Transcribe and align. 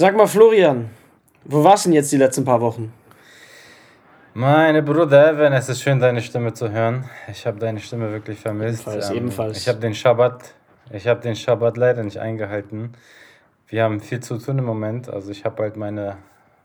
Sag 0.00 0.16
mal, 0.16 0.28
Florian, 0.28 0.90
wo 1.44 1.64
warst 1.64 1.84
du 1.84 1.88
denn 1.88 1.96
jetzt 1.96 2.12
die 2.12 2.18
letzten 2.18 2.44
paar 2.44 2.60
Wochen? 2.60 2.92
Meine 4.32 4.80
Bruder 4.80 5.32
Evan, 5.32 5.52
es 5.52 5.68
ist 5.68 5.82
schön, 5.82 5.98
deine 5.98 6.22
Stimme 6.22 6.52
zu 6.52 6.70
hören. 6.70 7.10
Ich 7.28 7.44
habe 7.44 7.58
deine 7.58 7.80
Stimme 7.80 8.12
wirklich 8.12 8.38
vermisst. 8.38 8.82
Ebenfalls, 8.82 9.10
ähm, 9.10 9.16
ebenfalls. 9.16 9.58
Ich 9.58 9.66
habe 9.66 9.80
den 9.80 9.96
Schabbat, 9.96 10.54
ich 10.92 11.08
habe 11.08 11.20
den 11.20 11.34
Schabbat 11.34 11.76
leider 11.76 12.04
nicht 12.04 12.18
eingehalten. 12.18 12.92
Wir 13.66 13.82
haben 13.82 13.98
viel 13.98 14.20
zu 14.20 14.38
tun 14.38 14.58
im 14.58 14.66
Moment. 14.66 15.12
Also 15.12 15.32
ich 15.32 15.44
habe 15.44 15.56
bald 15.56 15.76
meine, 15.76 16.18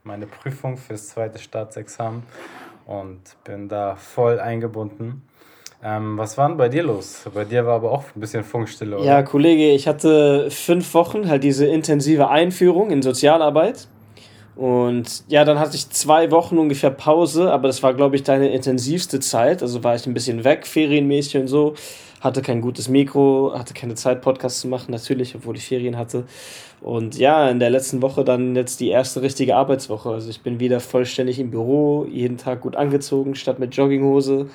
meine 0.03 0.27
Prüfung 0.27 0.77
fürs 0.77 1.07
zweite 1.07 1.39
Staatsexamen 1.39 2.21
und 2.85 3.19
bin 3.45 3.67
da 3.67 3.95
voll 3.95 4.39
eingebunden. 4.39 5.27
Ähm, 5.85 6.17
was 6.17 6.37
war 6.37 6.47
denn 6.47 6.57
bei 6.57 6.69
dir 6.69 6.83
los? 6.83 7.25
Bei 7.33 7.43
dir 7.43 7.65
war 7.65 7.75
aber 7.75 7.91
auch 7.91 8.05
ein 8.15 8.19
bisschen 8.19 8.43
Funkstille, 8.43 8.97
oder? 8.97 9.05
Ja, 9.05 9.21
Kollege, 9.21 9.71
ich 9.71 9.85
hatte 9.85 10.49
fünf 10.49 10.93
Wochen 10.93 11.27
halt 11.27 11.43
diese 11.43 11.65
intensive 11.65 12.29
Einführung 12.29 12.89
in 12.89 13.01
Sozialarbeit. 13.01 13.87
Und 14.55 15.23
ja, 15.27 15.43
dann 15.43 15.59
hatte 15.59 15.75
ich 15.75 15.89
zwei 15.89 16.31
Wochen 16.31 16.57
ungefähr 16.57 16.91
Pause, 16.91 17.51
aber 17.51 17.67
das 17.67 17.83
war, 17.83 17.93
glaube 17.93 18.15
ich, 18.15 18.23
deine 18.23 18.49
intensivste 18.53 19.19
Zeit. 19.19 19.61
Also 19.61 19.83
war 19.83 19.95
ich 19.95 20.05
ein 20.05 20.13
bisschen 20.13 20.45
weg, 20.45 20.65
ferienmäßig 20.67 21.41
und 21.41 21.47
so. 21.47 21.73
Hatte 22.21 22.41
kein 22.41 22.61
gutes 22.61 22.87
Mikro, 22.87 23.51
hatte 23.53 23.73
keine 23.73 23.95
Zeit, 23.95 24.21
Podcasts 24.21 24.61
zu 24.61 24.69
machen, 24.69 24.91
natürlich, 24.91 25.35
obwohl 25.35 25.57
ich 25.57 25.67
Ferien 25.67 25.97
hatte. 25.97 26.23
Und 26.79 27.17
ja, 27.17 27.49
in 27.49 27.59
der 27.59 27.71
letzten 27.71 28.01
Woche 28.01 28.23
dann 28.23 28.55
jetzt 28.55 28.79
die 28.79 28.89
erste 28.89 29.21
richtige 29.21 29.57
Arbeitswoche. 29.57 30.11
Also 30.11 30.29
ich 30.29 30.41
bin 30.41 30.61
wieder 30.61 30.79
vollständig 30.79 31.39
im 31.39 31.51
Büro, 31.51 32.05
jeden 32.09 32.37
Tag 32.37 32.61
gut 32.61 32.77
angezogen, 32.77 33.35
statt 33.35 33.59
mit 33.59 33.75
Jogginghose 33.75 34.47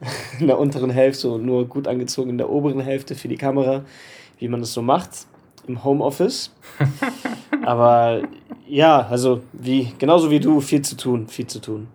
in 0.40 0.46
der 0.46 0.58
unteren 0.58 0.90
Hälfte 0.90 1.30
und 1.30 1.44
nur 1.44 1.66
gut 1.66 1.88
angezogen 1.88 2.30
in 2.30 2.38
der 2.38 2.50
oberen 2.50 2.80
Hälfte 2.80 3.14
für 3.14 3.28
die 3.28 3.36
Kamera, 3.36 3.84
wie 4.38 4.48
man 4.48 4.60
das 4.60 4.72
so 4.72 4.82
macht 4.82 5.26
im 5.66 5.84
Homeoffice. 5.84 6.52
Aber 7.64 8.22
ja, 8.66 9.06
also 9.08 9.42
wie, 9.52 9.92
genauso 9.98 10.30
wie 10.30 10.40
du, 10.40 10.60
viel 10.60 10.82
zu 10.82 10.96
tun, 10.96 11.28
viel 11.28 11.46
zu 11.46 11.60
tun. 11.60 11.88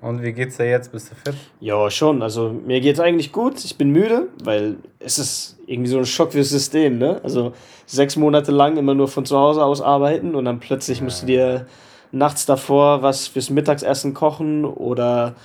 Und 0.00 0.20
wie 0.20 0.32
geht's 0.32 0.56
dir 0.56 0.68
jetzt? 0.68 0.90
Bist 0.90 1.12
du 1.12 1.14
fit? 1.14 1.38
Ja, 1.60 1.88
schon. 1.88 2.22
Also 2.22 2.48
mir 2.48 2.80
geht's 2.80 2.98
eigentlich 2.98 3.30
gut. 3.30 3.64
Ich 3.64 3.76
bin 3.78 3.90
müde, 3.90 4.28
weil 4.42 4.76
es 4.98 5.18
ist 5.18 5.58
irgendwie 5.66 5.90
so 5.90 5.98
ein 5.98 6.04
Schock 6.04 6.32
fürs 6.32 6.48
System, 6.48 6.98
ne? 6.98 7.20
Also 7.22 7.52
sechs 7.86 8.16
Monate 8.16 8.50
lang 8.50 8.76
immer 8.76 8.94
nur 8.94 9.06
von 9.06 9.24
zu 9.24 9.38
Hause 9.38 9.64
aus 9.64 9.80
arbeiten 9.80 10.34
und 10.34 10.44
dann 10.44 10.58
plötzlich 10.58 10.98
ja. 10.98 11.04
musst 11.04 11.22
du 11.22 11.26
dir 11.26 11.66
nachts 12.10 12.46
davor 12.46 13.02
was 13.02 13.28
fürs 13.28 13.48
Mittagsessen 13.48 14.12
kochen 14.12 14.64
oder 14.64 15.36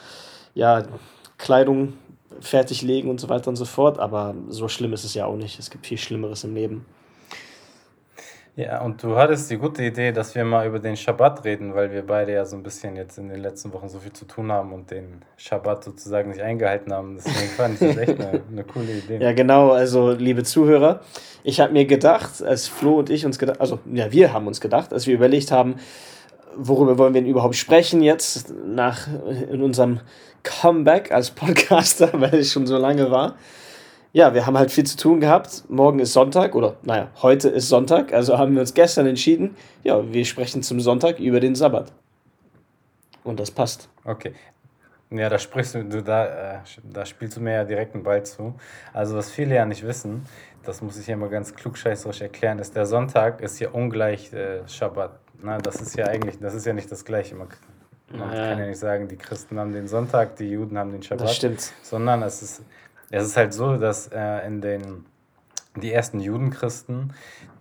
ja, 0.57 0.83
Kleidung 1.37 1.93
fertiglegen 2.39 3.09
und 3.09 3.19
so 3.19 3.29
weiter 3.29 3.49
und 3.49 3.55
so 3.55 3.65
fort. 3.65 3.99
Aber 3.99 4.35
so 4.49 4.67
schlimm 4.67 4.93
ist 4.93 5.03
es 5.03 5.13
ja 5.13 5.25
auch 5.25 5.35
nicht. 5.35 5.59
Es 5.59 5.69
gibt 5.69 5.85
viel 5.85 5.97
Schlimmeres 5.97 6.43
im 6.43 6.55
Leben. 6.55 6.85
Ja, 8.55 8.81
und 8.81 9.03
du 9.03 9.15
hattest 9.15 9.51
die 9.51 9.57
gute 9.57 9.83
Idee, 9.83 10.11
dass 10.11 10.33
wir 10.33 10.43
mal 10.43 10.65
über 10.65 10.79
den 10.79 10.97
Schabbat 10.97 11.45
reden, 11.45 11.75
weil 11.75 11.91
wir 11.91 12.01
beide 12.01 12.33
ja 12.33 12.43
so 12.43 12.55
ein 12.55 12.63
bisschen 12.63 12.95
jetzt 12.95 13.19
in 13.19 13.29
den 13.29 13.39
letzten 13.39 13.71
Wochen 13.71 13.87
so 13.87 13.99
viel 13.99 14.13
zu 14.13 14.25
tun 14.25 14.51
haben 14.51 14.73
und 14.73 14.89
den 14.89 15.21
Schabbat 15.37 15.83
sozusagen 15.83 16.31
nicht 16.31 16.41
eingehalten 16.41 16.91
haben. 16.91 17.17
Deswegen 17.17 17.51
fand 17.55 17.79
ich 17.79 17.87
das 17.87 17.97
echt 17.97 18.19
eine, 18.19 18.41
eine 18.51 18.63
coole 18.63 18.93
Idee. 18.93 19.19
Ja, 19.21 19.33
genau. 19.33 19.73
Also, 19.73 20.09
liebe 20.09 20.43
Zuhörer, 20.43 21.01
ich 21.43 21.59
habe 21.59 21.71
mir 21.71 21.85
gedacht, 21.85 22.41
als 22.41 22.67
Flo 22.67 22.97
und 22.97 23.11
ich 23.11 23.27
uns 23.27 23.37
gedacht, 23.37 23.61
also, 23.61 23.77
ja, 23.93 24.11
wir 24.11 24.33
haben 24.33 24.47
uns 24.47 24.59
gedacht, 24.59 24.91
als 24.91 25.05
wir 25.05 25.13
überlegt 25.13 25.51
haben, 25.51 25.75
worüber 26.57 26.97
wollen 26.97 27.13
wir 27.13 27.21
denn 27.21 27.29
überhaupt 27.29 27.55
sprechen 27.55 28.01
jetzt 28.01 28.53
nach 28.65 29.07
in 29.49 29.61
unserem 29.61 29.99
Comeback 30.43 31.11
als 31.11 31.31
Podcaster, 31.31 32.11
weil 32.19 32.35
es 32.35 32.51
schon 32.51 32.67
so 32.67 32.77
lange 32.77 33.11
war. 33.11 33.35
Ja, 34.13 34.33
wir 34.33 34.45
haben 34.45 34.57
halt 34.57 34.71
viel 34.71 34.85
zu 34.85 34.97
tun 34.97 35.19
gehabt. 35.19 35.65
Morgen 35.69 35.99
ist 35.99 36.13
Sonntag 36.13 36.55
oder 36.55 36.77
naja, 36.83 37.09
heute 37.21 37.49
ist 37.49 37.69
Sonntag, 37.69 38.13
also 38.13 38.37
haben 38.37 38.53
wir 38.53 38.61
uns 38.61 38.73
gestern 38.73 39.05
entschieden, 39.05 39.55
ja, 39.83 40.11
wir 40.11 40.25
sprechen 40.25 40.63
zum 40.63 40.79
Sonntag 40.79 41.19
über 41.19 41.39
den 41.39 41.55
Sabbat. 41.55 41.91
Und 43.23 43.39
das 43.39 43.51
passt. 43.51 43.89
Okay. 44.05 44.33
Ja, 45.09 45.29
da 45.29 45.37
sprichst 45.37 45.75
du, 45.75 45.83
du 45.85 46.03
da, 46.03 46.55
äh, 46.55 46.59
da 46.83 47.05
spielst 47.05 47.37
du 47.37 47.41
mir 47.41 47.53
ja 47.53 47.63
direkt 47.63 47.93
einen 47.93 48.03
Ball 48.03 48.25
zu. 48.25 48.55
Also 48.93 49.15
was 49.15 49.31
viele 49.31 49.55
ja 49.55 49.65
nicht 49.65 49.85
wissen, 49.85 50.25
das 50.63 50.81
muss 50.81 50.97
ich 50.97 51.05
hier 51.05 51.15
mal 51.15 51.29
ganz 51.29 51.53
klugscheißerisch 51.55 52.21
erklären, 52.21 52.59
ist 52.59 52.75
der 52.75 52.85
Sonntag 52.85 53.39
ist 53.41 53.59
ja 53.59 53.69
ungleich 53.69 54.33
äh, 54.33 54.67
Schabbat. 54.67 55.11
Na, 55.41 55.57
das 55.57 55.81
ist 55.81 55.95
ja 55.95 56.05
eigentlich, 56.05 56.39
das 56.39 56.53
ist 56.53 56.65
ja 56.65 56.73
nicht 56.73 56.91
das 56.91 57.05
Gleiche. 57.05 57.35
Man, 57.35 57.49
kann 58.09 58.31
ja 58.33 58.65
nicht 58.65 58.79
sagen, 58.79 59.07
die 59.07 59.17
Christen 59.17 59.59
haben 59.59 59.73
den 59.73 59.87
Sonntag, 59.87 60.35
die 60.37 60.49
Juden 60.49 60.77
haben 60.77 60.91
den 60.91 61.03
Schabbat. 61.03 61.27
Das 61.27 61.35
stimmt. 61.35 61.73
Sondern 61.83 62.23
es 62.23 62.41
ist, 62.41 62.61
es 63.09 63.25
ist 63.25 63.37
halt 63.37 63.53
so, 63.53 63.77
dass 63.77 64.07
äh, 64.07 64.45
in 64.47 64.61
den 64.61 65.05
die 65.81 65.91
ersten 65.91 66.19
Judenchristen, 66.19 67.13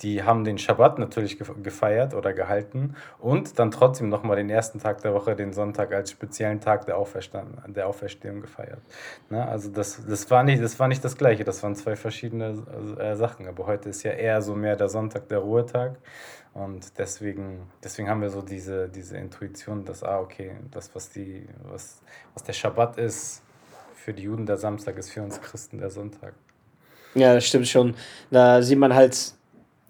die 0.02 0.22
haben 0.22 0.44
den 0.44 0.58
Schabbat 0.58 0.98
natürlich 0.98 1.38
gefeiert 1.38 2.14
oder 2.14 2.32
gehalten 2.32 2.94
und 3.18 3.58
dann 3.58 3.70
trotzdem 3.70 4.08
nochmal 4.08 4.36
den 4.36 4.50
ersten 4.50 4.78
Tag 4.78 5.00
der 5.02 5.14
Woche, 5.14 5.36
den 5.36 5.52
Sonntag, 5.52 5.92
als 5.92 6.10
speziellen 6.10 6.60
Tag 6.60 6.86
der, 6.86 6.98
Auferstand 6.98 7.56
der 7.68 7.86
Auferstehung 7.86 8.40
gefeiert. 8.40 8.80
Ne? 9.30 9.46
Also 9.46 9.70
das, 9.70 10.04
das, 10.06 10.30
war 10.30 10.42
nicht, 10.42 10.62
das 10.62 10.78
war 10.78 10.88
nicht 10.88 11.04
das 11.04 11.16
Gleiche, 11.16 11.44
das 11.44 11.62
waren 11.62 11.74
zwei 11.74 11.96
verschiedene 11.96 12.62
äh, 12.98 13.16
Sachen. 13.16 13.46
Aber 13.46 13.66
heute 13.66 13.88
ist 13.88 14.02
ja 14.02 14.12
eher 14.12 14.42
so 14.42 14.54
mehr 14.54 14.76
der 14.76 14.88
Sonntag, 14.88 15.28
der 15.28 15.38
Ruhetag. 15.38 15.96
Und 16.56 16.98
deswegen, 16.98 17.70
deswegen 17.84 18.08
haben 18.08 18.22
wir 18.22 18.30
so 18.30 18.40
diese, 18.40 18.88
diese 18.88 19.18
Intuition, 19.18 19.84
dass, 19.84 20.02
ah, 20.02 20.20
okay, 20.20 20.52
das, 20.70 20.94
was, 20.94 21.10
die, 21.10 21.46
was, 21.70 22.00
was 22.32 22.44
der 22.44 22.54
Schabbat 22.54 22.96
ist, 22.96 23.42
für 23.94 24.14
die 24.14 24.22
Juden 24.22 24.46
der 24.46 24.56
Samstag 24.56 24.96
ist, 24.96 25.10
für 25.10 25.22
uns 25.22 25.38
Christen 25.42 25.78
der 25.78 25.90
Sonntag. 25.90 26.32
Ja, 27.14 27.34
das 27.34 27.46
stimmt 27.46 27.68
schon. 27.68 27.94
Da 28.30 28.62
sieht 28.62 28.78
man 28.78 28.94
halt, 28.94 29.34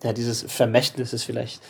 ja, 0.02 0.12
dieses 0.12 0.42
Vermächtnis 0.42 1.12
ist 1.12 1.22
vielleicht 1.22 1.62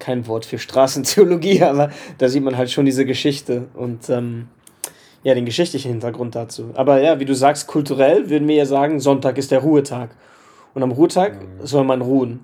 kein 0.00 0.26
Wort 0.26 0.44
für 0.44 0.58
Straßentheologie, 0.58 1.62
aber 1.62 1.90
da 2.18 2.28
sieht 2.28 2.42
man 2.42 2.56
halt 2.56 2.72
schon 2.72 2.86
diese 2.86 3.04
Geschichte 3.04 3.68
und 3.74 4.10
ähm, 4.10 4.48
ja, 5.22 5.34
den 5.34 5.44
geschichtlichen 5.44 5.92
Hintergrund 5.92 6.34
dazu. 6.34 6.72
Aber 6.74 7.00
ja, 7.00 7.20
wie 7.20 7.24
du 7.24 7.34
sagst, 7.34 7.68
kulturell 7.68 8.28
würden 8.30 8.48
wir 8.48 8.56
ja 8.56 8.66
sagen, 8.66 8.98
Sonntag 8.98 9.38
ist 9.38 9.52
der 9.52 9.60
Ruhetag. 9.60 10.10
Und 10.74 10.82
am 10.82 10.90
Ruhetag 10.90 11.40
mhm. 11.40 11.66
soll 11.66 11.84
man 11.84 12.00
ruhen. 12.00 12.40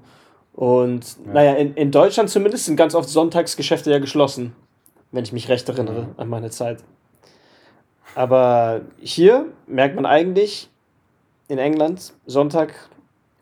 Und 0.57 1.19
ja. 1.27 1.33
naja, 1.35 1.53
in, 1.53 1.75
in 1.75 1.91
Deutschland 1.91 2.31
zumindest 2.31 2.65
sind 2.65 2.77
ganz 2.77 2.95
oft 2.95 3.09
Sonntagsgeschäfte 3.09 3.91
ja 3.91 3.99
geschlossen, 3.99 4.57
wenn 5.13 5.23
ich 5.23 5.33
mich 5.33 5.49
recht 5.51 5.69
erinnere 5.69 6.03
mhm. 6.03 6.15
an 6.17 6.29
meine 6.29 6.51
Zeit. 6.51 6.83
Aber 8.15 8.81
hier 8.99 9.47
merkt 9.67 9.95
man 9.95 10.07
eigentlich, 10.07 10.71
in 11.49 11.59
England, 11.59 12.15
Sonntag 12.25 12.73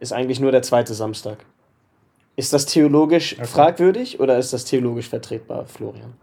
ist 0.01 0.13
eigentlich 0.13 0.41
nur 0.41 0.51
der 0.51 0.63
zweite 0.63 0.93
Samstag. 0.93 1.39
Ist 2.35 2.53
das 2.53 2.67
theologisch 2.67 3.35
okay. 3.35 3.47
fragwürdig 3.47 4.19
oder 4.19 4.37
ist 4.37 4.53
das 4.53 4.65
theologisch 4.65 5.09
vertretbar, 5.09 5.67
Florian? 5.67 6.15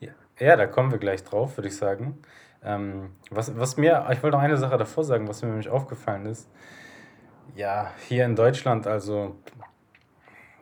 Ja, 0.00 0.12
ja 0.38 0.56
da 0.56 0.66
kommen 0.66 0.90
wir 0.90 0.98
gleich 0.98 1.22
drauf, 1.24 1.58
würde 1.58 1.68
ich 1.68 1.76
sagen. 1.76 2.18
Ähm, 2.64 3.10
was, 3.30 3.54
was 3.58 3.76
mir, 3.76 4.06
ich 4.10 4.22
wollte 4.22 4.38
noch 4.38 4.42
eine 4.42 4.56
Sache 4.56 4.78
davor 4.78 5.04
sagen, 5.04 5.28
was 5.28 5.42
mir 5.42 5.48
nämlich 5.48 5.68
aufgefallen 5.68 6.24
ist. 6.24 6.48
Ja, 7.54 7.92
hier 8.08 8.24
in 8.24 8.34
Deutschland, 8.34 8.86
also 8.86 9.36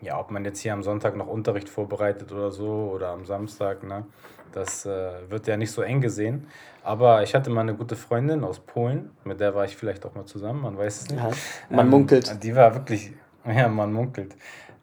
ja, 0.00 0.18
ob 0.18 0.30
man 0.30 0.44
jetzt 0.44 0.60
hier 0.60 0.72
am 0.72 0.82
Sonntag 0.82 1.16
noch 1.16 1.26
Unterricht 1.26 1.68
vorbereitet 1.68 2.32
oder 2.32 2.50
so 2.50 2.90
oder 2.94 3.08
am 3.08 3.24
Samstag, 3.24 3.82
ne, 3.82 4.04
das 4.52 4.86
äh, 4.86 5.12
wird 5.28 5.46
ja 5.46 5.56
nicht 5.56 5.72
so 5.72 5.82
eng 5.82 6.00
gesehen. 6.00 6.46
Aber 6.82 7.22
ich 7.22 7.34
hatte 7.34 7.50
mal 7.50 7.62
eine 7.62 7.74
gute 7.74 7.96
Freundin 7.96 8.44
aus 8.44 8.60
Polen, 8.60 9.10
mit 9.24 9.40
der 9.40 9.54
war 9.54 9.64
ich 9.64 9.76
vielleicht 9.76 10.04
auch 10.04 10.14
mal 10.14 10.26
zusammen, 10.26 10.62
man 10.62 10.76
weiß 10.76 11.02
es 11.02 11.10
nicht. 11.10 11.22
Ja, 11.22 11.30
man 11.70 11.86
ähm, 11.86 11.90
munkelt. 11.90 12.42
Die 12.42 12.54
war 12.54 12.74
wirklich, 12.74 13.12
ja, 13.46 13.68
man 13.68 13.92
munkelt. 13.92 14.36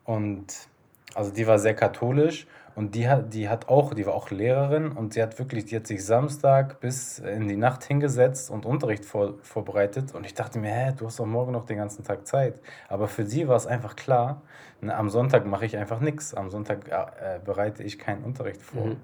Und 0.05 0.45
also 1.13 1.31
die 1.31 1.45
war 1.45 1.59
sehr 1.59 1.75
katholisch 1.75 2.47
und 2.76 2.96
die 2.96 3.09
hat, 3.09 3.34
die 3.34 3.50
hat 3.50 3.68
auch, 3.68 3.94
die 3.94 4.06
war 4.06 4.14
auch 4.14 4.30
Lehrerin 4.32 4.92
und 4.92 5.14
sie 5.14 5.22
hat 5.22 5.38
wirklich, 5.40 5.66
die 5.66 5.76
hat 5.76 5.88
sich 5.88 6.06
Samstag 6.06 6.80
bis 6.80 7.20
in 7.20 7.48
die 7.48 7.58
Nacht 7.58 7.84
hingesetzt 7.84 8.50
und 8.50 8.66
Unterricht 8.66 9.06
vor, 9.06 9.36
vorbereitet. 9.42 10.16
Und 10.16 10.26
ich 10.26 10.34
dachte 10.34 10.59
mir, 10.59 10.72
hä, 10.72 10.94
du 10.98 11.06
hast 11.06 11.20
doch 11.20 11.26
morgen 11.26 11.52
noch 11.52 11.66
den 11.66 11.78
ganzen 11.78 12.04
Tag 12.04 12.26
Zeit. 12.26 12.62
Aber 12.88 13.08
für 13.08 13.26
sie 13.26 13.48
war 13.48 13.56
es 13.56 13.68
einfach 13.68 13.96
klar, 13.96 14.42
ne, 14.80 14.96
am 14.96 15.09
Sonntag 15.09 15.46
mache 15.46 15.66
ich 15.66 15.76
einfach 15.76 16.00
nichts. 16.00 16.34
Am 16.34 16.50
Sonntag 16.50 16.88
äh, 16.88 17.40
bereite 17.44 17.84
ich 17.84 18.00
keinen 18.00 18.23
Unterricht 18.23 18.62
vor. 18.62 18.85
Mhm. 18.85 18.97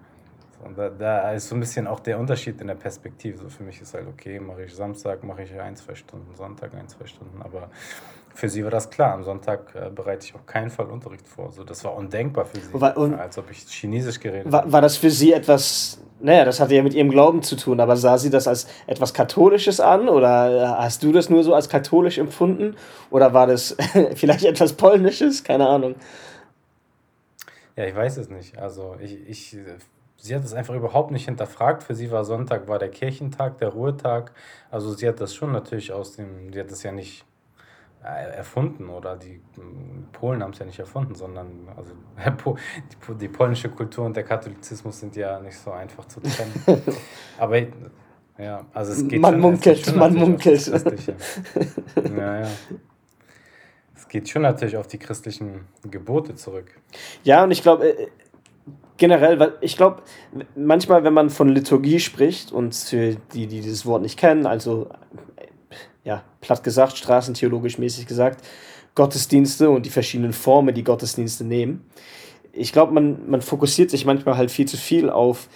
Und 0.63 0.78
da, 0.78 0.90
da, 0.90 1.34
ist 1.34 1.50
so 1.50 1.56
ein 1.56 1.60
bisschen 1.60 1.86
auch 1.86 2.00
der 2.00 2.20
Unterschied 2.20 2.60
in 2.62 2.68
der 2.68 2.75
Perspektive. 2.75 3.38
So 3.38 3.50
für 3.50 3.63
mich 3.63 3.80
ist 3.81 3.94
halt 3.94 4.08
okay, 4.08 4.40
mache 4.40 4.63
ich 4.63 4.74
Samstag, 4.74 5.24
mache 5.24 5.44
ich 5.44 5.60
ein, 5.60 5.75
zwei 5.75 5.94
Stunden, 5.94 6.34
Sonntag 6.36 6.74
ein, 6.74 6.88
zwei 6.88 7.06
Stunden. 7.06 7.42
Aber 7.42 7.70
für 8.38 8.50
sie 8.50 8.63
war 8.63 8.69
das 8.69 8.92
klar. 8.92 9.13
Am 9.13 9.24
Sonntag 9.24 9.74
äh, 9.74 9.89
bereite 9.89 10.25
ich 10.25 10.36
auf 10.36 10.45
keinen 10.45 10.69
Fall 10.69 10.86
Unterricht 10.86 11.28
vor. 11.28 11.51
So, 11.51 11.63
das 11.63 11.84
war 11.84 11.95
undenkbar 11.95 12.45
für 12.45 12.60
sie, 12.60 12.72
war, 12.74 12.95
und, 12.95 13.16
als 13.16 13.38
ob 13.39 13.50
ich 13.50 13.60
Chinesisch 13.68 14.19
geredet 14.19 14.51
war, 14.51 14.72
War 14.72 14.81
das 14.81 14.95
für 14.95 15.10
sie 15.10 15.34
etwas, 15.34 16.00
naja, 16.19 16.45
das 16.45 16.60
hatte 16.60 16.75
ja 16.75 16.84
mit 16.84 16.94
ihrem 16.94 17.10
Glauben 17.10 17.42
zu 17.42 17.56
tun, 17.56 17.80
aber 17.80 17.98
sah 17.98 18.19
sie 18.19 18.30
das 18.30 18.48
als 18.48 18.68
etwas 18.86 19.16
Katholisches 19.16 19.80
an 19.80 20.07
oder 20.07 20.78
hast 20.78 21.01
du 21.01 21.12
das 21.12 21.31
nur 21.31 21.44
so 21.44 21.56
als 21.56 21.68
katholisch 21.68 22.19
empfunden 22.19 22.75
oder 23.10 23.34
war 23.34 23.48
das 23.48 23.75
vielleicht 24.16 24.45
etwas 24.45 24.74
Polnisches? 24.74 25.44
Keine 25.44 25.68
Ahnung. 25.68 25.95
Ja, 27.75 27.86
ich 27.86 27.95
weiß 27.95 28.18
es 28.18 28.30
nicht. 28.30 28.60
Also 28.60 28.98
ich, 29.00 29.28
ich 29.28 29.57
sie 30.18 30.36
hat 30.36 30.44
es 30.44 30.54
einfach 30.54 30.75
überhaupt 30.75 31.10
nicht 31.10 31.25
hinterfragt. 31.25 31.81
Für 31.81 31.95
sie 31.95 32.12
war 32.12 32.24
Sonntag 32.24 32.68
war 32.68 32.78
der 32.78 32.89
Kirchentag, 32.89 33.57
der 33.57 33.69
Ruhetag. 33.69 34.31
Also 34.69 34.94
sie 34.94 35.07
hat 35.07 35.19
das 35.22 35.34
schon 35.34 35.51
natürlich 35.51 35.92
aus 35.92 36.16
dem, 36.16 36.54
sie 36.54 36.60
hat 36.60 36.69
das 36.69 36.84
ja 36.84 36.92
nicht 36.92 37.25
erfunden 38.07 38.89
oder 38.89 39.15
die 39.15 39.42
Polen 40.12 40.42
haben 40.42 40.51
es 40.51 40.59
ja 40.59 40.65
nicht 40.65 40.80
erfunden, 40.80 41.15
sondern 41.15 41.68
also 41.75 41.94
die, 43.09 43.15
die, 43.15 43.27
polnische 43.27 43.69
Kultur 43.69 44.06
und 44.06 44.15
der 44.15 44.24
Katholizismus 44.24 45.00
sind 45.00 45.15
ja 45.15 45.39
nicht 45.39 45.57
so 45.57 45.71
einfach 45.71 46.06
zu 46.06 46.21
trennen. 46.21 46.81
Aber 47.38 47.59
ja, 48.38 48.65
also 48.74 48.94
es 48.94 49.07
geht 49.07 49.21
man 49.21 49.33
schon, 49.33 49.42
munkelt, 49.42 49.86
schon 49.86 49.98
man 49.98 50.13
munkelt. 50.13 50.68
Ja, 52.18 52.42
ja. 52.42 52.48
Es 53.95 54.07
geht 54.07 54.30
schon 54.30 54.44
natürlich 54.44 54.77
auf 54.77 54.88
die 54.88 55.00
christlichen 55.00 55.65
Gebote 55.89 56.36
zurück. 56.36 56.80
Ja, 57.24 57.44
und 57.44 57.51
ich 57.51 57.62
glaube, 57.62 57.89
äh, 57.89 58.07
generell, 58.98 59.39
weil 59.39 59.53
ich 59.62 59.75
glaube, 59.75 60.03
manchmal, 60.56 61.03
wenn 61.03 61.13
man 61.13 61.30
von 61.30 61.50
Liturgie 61.50 62.00
spricht 62.00 62.51
und 62.51 62.75
für 62.75 63.15
die, 63.33 63.48
die 63.48 63.62
dieses 63.62 63.86
Wort 63.86 64.01
nicht 64.01 64.18
kennen, 64.18 64.45
also 64.45 64.89
ja, 66.04 66.24
platt 66.42 66.64
gesagt, 66.64 66.98
straßentheologisch 66.98 67.78
mäßig 67.78 68.08
gesagt, 68.08 68.44
Gottesdienste 68.96 69.69
und 69.69 69.86
die 69.86 69.90
verschiedenen 69.90 70.34
Formen, 70.34 70.74
die 70.74 70.84
Gottesdienste 70.84 71.44
nehmen. 71.44 71.86
Ich 72.52 72.74
glaube, 72.74 72.94
man, 72.94 73.30
man 73.30 73.42
fokussiert 73.42 73.92
sich 73.92 74.06
manchmal 74.06 74.38
halt 74.38 74.50
viel 74.50 74.68
zu 74.68 74.78
viel 74.78 75.10
auf 75.10 75.50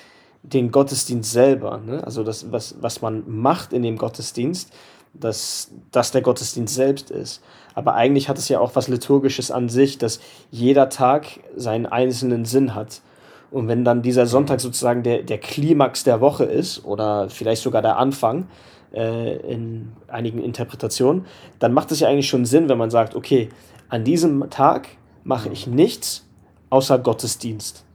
den 0.44 0.72
Gottesdienst 0.72 1.32
selber. 1.32 1.82
Ne? 1.84 2.04
Also 2.04 2.24
das, 2.24 2.52
was, 2.52 2.76
was 2.82 3.02
man 3.02 3.24
macht 3.28 3.74
in 3.74 3.82
dem 3.82 3.98
Gottesdienst, 3.98 4.72
dass 5.14 5.72
das 5.92 6.12
der 6.12 6.22
Gottesdienst 6.22 6.74
selbst 6.76 7.12
ist. 7.12 7.42
Aber 7.74 7.96
eigentlich 7.96 8.30
hat 8.30 8.38
es 8.38 8.50
ja 8.50 8.60
auch 8.60 8.76
was 8.76 8.88
Liturgisches 8.88 9.52
an 9.52 9.70
sich, 9.70 9.98
dass 9.98 10.20
jeder 10.52 10.90
Tag 10.90 11.26
seinen 11.56 11.86
einzelnen 11.86 12.46
Sinn 12.46 12.76
hat. 12.76 13.02
Und 13.50 13.68
wenn 13.68 13.84
dann 13.84 14.02
dieser 14.02 14.28
Sonntag 14.28 14.62
sozusagen 14.62 15.04
der, 15.04 15.24
der 15.24 15.38
Klimax 15.38 16.04
der 16.04 16.22
Woche 16.22 16.46
ist 16.46 16.86
oder 16.86 17.30
vielleicht 17.30 17.62
sogar 17.62 17.82
der 17.82 17.98
Anfang 17.98 18.48
äh, 18.94 19.38
in 19.38 19.94
einigen 20.08 20.42
Interpretationen, 20.42 21.26
dann 21.60 21.74
macht 21.74 21.92
es 21.92 22.00
ja 22.00 22.08
eigentlich 22.08 22.30
schon 22.30 22.46
Sinn, 22.46 22.70
wenn 22.70 22.78
man 22.78 22.90
sagt, 22.90 23.16
okay, 23.16 23.50
an 23.90 24.04
diesem 24.04 24.50
Tag 24.50 24.90
mache 25.24 25.50
ich 25.50 25.68
nichts 25.68 26.28
außer 26.70 26.98
Gottesdienst. 27.00 27.86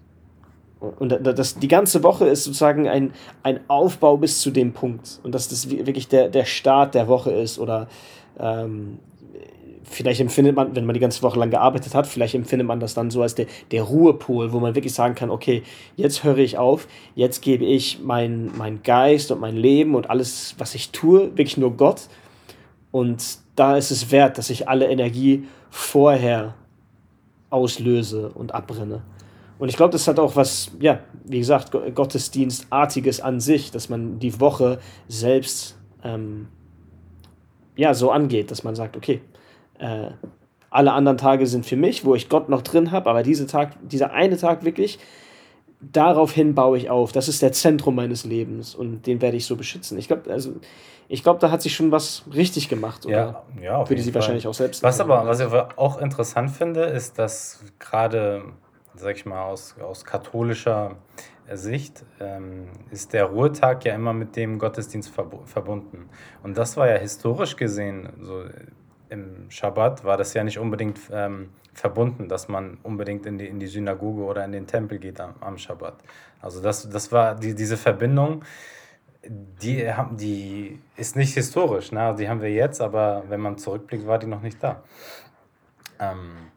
Und 0.78 1.08
das, 1.08 1.58
die 1.58 1.68
ganze 1.68 2.02
Woche 2.02 2.26
ist 2.26 2.44
sozusagen 2.44 2.86
ein, 2.86 3.12
ein 3.42 3.60
Aufbau 3.68 4.18
bis 4.18 4.40
zu 4.40 4.50
dem 4.50 4.72
Punkt. 4.72 5.20
Und 5.22 5.34
dass 5.34 5.48
das 5.48 5.70
wirklich 5.70 6.08
der, 6.08 6.28
der 6.28 6.44
Start 6.44 6.94
der 6.94 7.08
Woche 7.08 7.32
ist 7.32 7.58
oder 7.58 7.88
ähm, 8.38 8.98
vielleicht 9.88 10.20
empfindet 10.20 10.56
man, 10.56 10.74
wenn 10.74 10.84
man 10.84 10.94
die 10.94 11.00
ganze 11.00 11.22
Woche 11.22 11.38
lang 11.38 11.50
gearbeitet 11.50 11.94
hat, 11.94 12.06
vielleicht 12.06 12.34
empfindet 12.34 12.66
man 12.66 12.80
das 12.80 12.94
dann 12.94 13.10
so 13.10 13.22
als 13.22 13.34
der, 13.34 13.46
der 13.70 13.82
Ruhepol, 13.82 14.52
wo 14.52 14.60
man 14.60 14.74
wirklich 14.74 14.94
sagen 14.94 15.14
kann, 15.14 15.30
okay, 15.30 15.62
jetzt 15.96 16.24
höre 16.24 16.38
ich 16.38 16.58
auf, 16.58 16.88
jetzt 17.14 17.42
gebe 17.42 17.64
ich 17.64 18.00
mein, 18.02 18.50
mein 18.56 18.82
Geist 18.82 19.30
und 19.30 19.40
mein 19.40 19.56
Leben 19.56 19.94
und 19.94 20.10
alles, 20.10 20.54
was 20.58 20.74
ich 20.74 20.90
tue, 20.90 21.36
wirklich 21.36 21.56
nur 21.56 21.76
Gott. 21.76 22.08
Und 22.90 23.38
da 23.54 23.76
ist 23.76 23.90
es 23.90 24.10
wert, 24.10 24.38
dass 24.38 24.50
ich 24.50 24.68
alle 24.68 24.88
Energie 24.88 25.46
vorher 25.70 26.54
auslöse 27.50 28.30
und 28.30 28.54
abbrenne. 28.54 29.02
Und 29.58 29.68
ich 29.70 29.76
glaube, 29.76 29.92
das 29.92 30.06
hat 30.06 30.18
auch 30.18 30.36
was, 30.36 30.70
ja, 30.80 31.00
wie 31.24 31.38
gesagt, 31.38 31.72
Gottesdienstartiges 31.94 33.20
an 33.20 33.40
sich, 33.40 33.70
dass 33.70 33.88
man 33.88 34.18
die 34.18 34.38
Woche 34.38 34.78
selbst 35.08 35.78
ähm, 36.04 36.48
ja, 37.76 37.94
so 37.94 38.10
angeht, 38.10 38.50
dass 38.50 38.64
man 38.64 38.74
sagt, 38.74 38.96
okay, 38.96 39.20
äh, 39.78 40.10
alle 40.70 40.92
anderen 40.92 41.18
Tage 41.18 41.46
sind 41.46 41.64
für 41.64 41.76
mich, 41.76 42.04
wo 42.04 42.14
ich 42.14 42.28
Gott 42.28 42.48
noch 42.48 42.62
drin 42.62 42.90
habe, 42.90 43.08
aber 43.08 43.22
diese 43.22 43.46
Tag, 43.46 43.72
dieser 43.82 44.12
eine 44.12 44.36
Tag 44.36 44.64
wirklich, 44.64 44.98
daraufhin 45.80 46.54
baue 46.54 46.78
ich 46.78 46.90
auf. 46.90 47.12
Das 47.12 47.28
ist 47.28 47.42
der 47.42 47.52
Zentrum 47.52 47.94
meines 47.94 48.24
Lebens 48.24 48.74
und 48.74 49.06
den 49.06 49.20
werde 49.20 49.36
ich 49.36 49.46
so 49.46 49.56
beschützen. 49.56 49.98
Ich 49.98 50.08
glaube, 50.08 50.30
also, 50.30 50.54
ich 51.08 51.22
glaube, 51.22 51.38
da 51.40 51.50
hat 51.50 51.62
sich 51.62 51.74
schon 51.74 51.92
was 51.92 52.24
richtig 52.32 52.68
gemacht. 52.68 53.06
Oder? 53.06 53.44
Ja, 53.60 53.62
ja. 53.62 53.88
Würde 53.88 54.02
sie 54.02 54.10
Fall. 54.10 54.20
wahrscheinlich 54.20 54.46
auch 54.46 54.54
selbst. 54.54 54.82
Was 54.82 55.00
aber, 55.00 55.26
was 55.26 55.40
ich 55.40 55.46
aber 55.46 55.68
auch 55.76 56.00
interessant 56.00 56.50
finde, 56.50 56.82
ist, 56.82 57.18
dass 57.18 57.60
gerade, 57.78 58.44
sag 58.94 59.16
ich 59.16 59.26
mal, 59.26 59.44
aus, 59.44 59.76
aus 59.80 60.04
katholischer 60.04 60.96
Sicht 61.52 62.04
ähm, 62.20 62.66
ist 62.90 63.12
der 63.12 63.26
Ruhetag 63.26 63.84
ja 63.84 63.94
immer 63.94 64.12
mit 64.12 64.34
dem 64.34 64.58
Gottesdienst 64.58 65.12
verbunden. 65.44 66.08
Und 66.42 66.58
das 66.58 66.76
war 66.76 66.88
ja 66.88 66.96
historisch 66.96 67.56
gesehen 67.56 68.08
so 68.20 68.42
im 69.08 69.50
Schabbat 69.50 70.04
war 70.04 70.16
das 70.16 70.34
ja 70.34 70.44
nicht 70.44 70.58
unbedingt 70.58 71.00
ähm, 71.12 71.50
verbunden, 71.72 72.28
dass 72.28 72.48
man 72.48 72.78
unbedingt 72.82 73.26
in 73.26 73.38
die, 73.38 73.46
in 73.46 73.60
die 73.60 73.66
Synagoge 73.66 74.22
oder 74.22 74.44
in 74.44 74.52
den 74.52 74.66
Tempel 74.66 74.98
geht 74.98 75.20
am, 75.20 75.34
am 75.40 75.58
Schabbat. 75.58 75.94
Also 76.40 76.62
das, 76.62 76.88
das 76.88 77.12
war 77.12 77.34
die, 77.34 77.54
diese 77.54 77.76
Verbindung, 77.76 78.44
die, 79.28 79.90
die 80.12 80.78
ist 80.96 81.16
nicht 81.16 81.34
historisch. 81.34 81.92
Ne? 81.92 82.14
Die 82.18 82.28
haben 82.28 82.40
wir 82.40 82.52
jetzt, 82.52 82.80
aber 82.80 83.24
wenn 83.28 83.40
man 83.40 83.58
zurückblickt, 83.58 84.06
war 84.06 84.18
die 84.18 84.26
noch 84.26 84.42
nicht 84.42 84.62
da. 84.62 84.82
Ähm, 85.98 86.50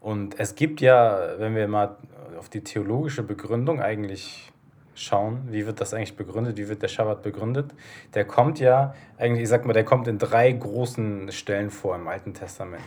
und 0.00 0.38
es 0.38 0.54
gibt 0.54 0.80
ja, 0.80 1.38
wenn 1.38 1.54
wir 1.54 1.66
mal 1.68 1.96
auf 2.38 2.48
die 2.48 2.62
theologische 2.62 3.22
Begründung 3.22 3.80
eigentlich 3.80 4.52
schauen, 4.98 5.48
wie 5.50 5.66
wird 5.66 5.80
das 5.80 5.94
eigentlich 5.94 6.16
begründet, 6.16 6.56
wie 6.56 6.68
wird 6.68 6.82
der 6.82 6.88
Schabbat 6.88 7.22
begründet. 7.22 7.74
Der 8.14 8.24
kommt 8.24 8.60
ja, 8.60 8.94
eigentlich, 9.16 9.42
ich 9.42 9.48
sag 9.48 9.64
mal, 9.66 9.72
der 9.72 9.84
kommt 9.84 10.08
in 10.08 10.18
drei 10.18 10.50
großen 10.52 11.30
Stellen 11.32 11.70
vor 11.70 11.94
im 11.94 12.08
Alten 12.08 12.34
Testament. 12.34 12.82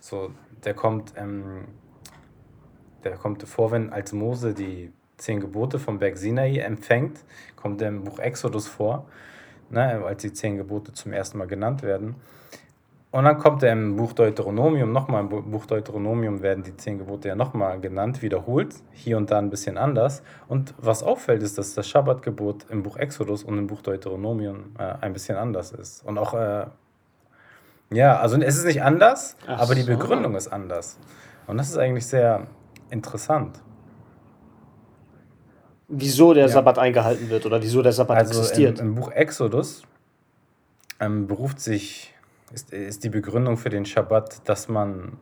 So, 0.00 0.30
der 0.64 0.74
kommt, 0.74 1.14
ähm, 1.16 1.64
der 3.04 3.16
kommt 3.16 3.42
vor, 3.42 3.70
wenn 3.70 3.92
als 3.92 4.12
Mose 4.12 4.54
die 4.54 4.92
zehn 5.16 5.40
Gebote 5.40 5.78
vom 5.78 5.98
Berg 5.98 6.16
Sinai 6.18 6.58
empfängt, 6.58 7.20
kommt 7.56 7.80
der 7.80 7.88
im 7.88 8.04
Buch 8.04 8.18
Exodus 8.18 8.68
vor, 8.68 9.08
ne, 9.70 10.04
als 10.04 10.22
die 10.22 10.32
zehn 10.32 10.56
Gebote 10.56 10.92
zum 10.92 11.12
ersten 11.12 11.38
Mal 11.38 11.46
genannt 11.46 11.82
werden. 11.82 12.16
Und 13.16 13.24
dann 13.24 13.38
kommt 13.38 13.62
er 13.62 13.72
im 13.72 13.96
Buch 13.96 14.12
Deuteronomium, 14.12 14.92
nochmal 14.92 15.22
im 15.22 15.50
Buch 15.50 15.64
Deuteronomium 15.64 16.42
werden 16.42 16.62
die 16.62 16.76
zehn 16.76 16.98
Gebote 16.98 17.28
ja 17.28 17.34
nochmal 17.34 17.80
genannt, 17.80 18.20
wiederholt, 18.20 18.74
hier 18.92 19.16
und 19.16 19.30
da 19.30 19.38
ein 19.38 19.48
bisschen 19.48 19.78
anders. 19.78 20.22
Und 20.48 20.74
was 20.76 21.02
auffällt, 21.02 21.42
ist, 21.42 21.56
dass 21.56 21.72
das 21.72 21.88
Schabbatgebot 21.88 22.66
im 22.68 22.82
Buch 22.82 22.98
Exodus 22.98 23.42
und 23.42 23.56
im 23.56 23.68
Buch 23.68 23.80
Deuteronomium 23.80 24.74
äh, 24.78 24.96
ein 25.00 25.14
bisschen 25.14 25.38
anders 25.38 25.72
ist. 25.72 26.04
Und 26.04 26.18
auch, 26.18 26.34
äh, 26.34 26.66
ja, 27.88 28.18
also 28.20 28.36
es 28.36 28.58
ist 28.58 28.66
nicht 28.66 28.82
anders, 28.82 29.38
Ach 29.46 29.62
aber 29.62 29.74
die 29.74 29.84
Begründung 29.84 30.34
ist 30.34 30.48
anders. 30.48 30.98
Und 31.46 31.56
das 31.56 31.70
ist 31.70 31.78
eigentlich 31.78 32.06
sehr 32.06 32.48
interessant. 32.90 33.62
Wieso 35.88 36.34
der 36.34 36.48
ja. 36.48 36.48
Sabbat 36.50 36.78
eingehalten 36.78 37.30
wird 37.30 37.46
oder 37.46 37.62
wieso 37.62 37.80
der 37.80 37.92
Sabbat 37.92 38.18
also 38.18 38.38
existiert. 38.38 38.78
Im, 38.78 38.88
im 38.88 38.94
Buch 38.94 39.10
Exodus 39.10 39.84
ähm, 41.00 41.26
beruft 41.26 41.60
sich 41.60 42.12
ist, 42.52 42.72
ist 42.72 43.04
die 43.04 43.10
Begründung 43.10 43.56
für 43.56 43.70
den 43.70 43.84
Schabbat, 43.84 44.48
dass 44.48 44.68
man 44.68 45.18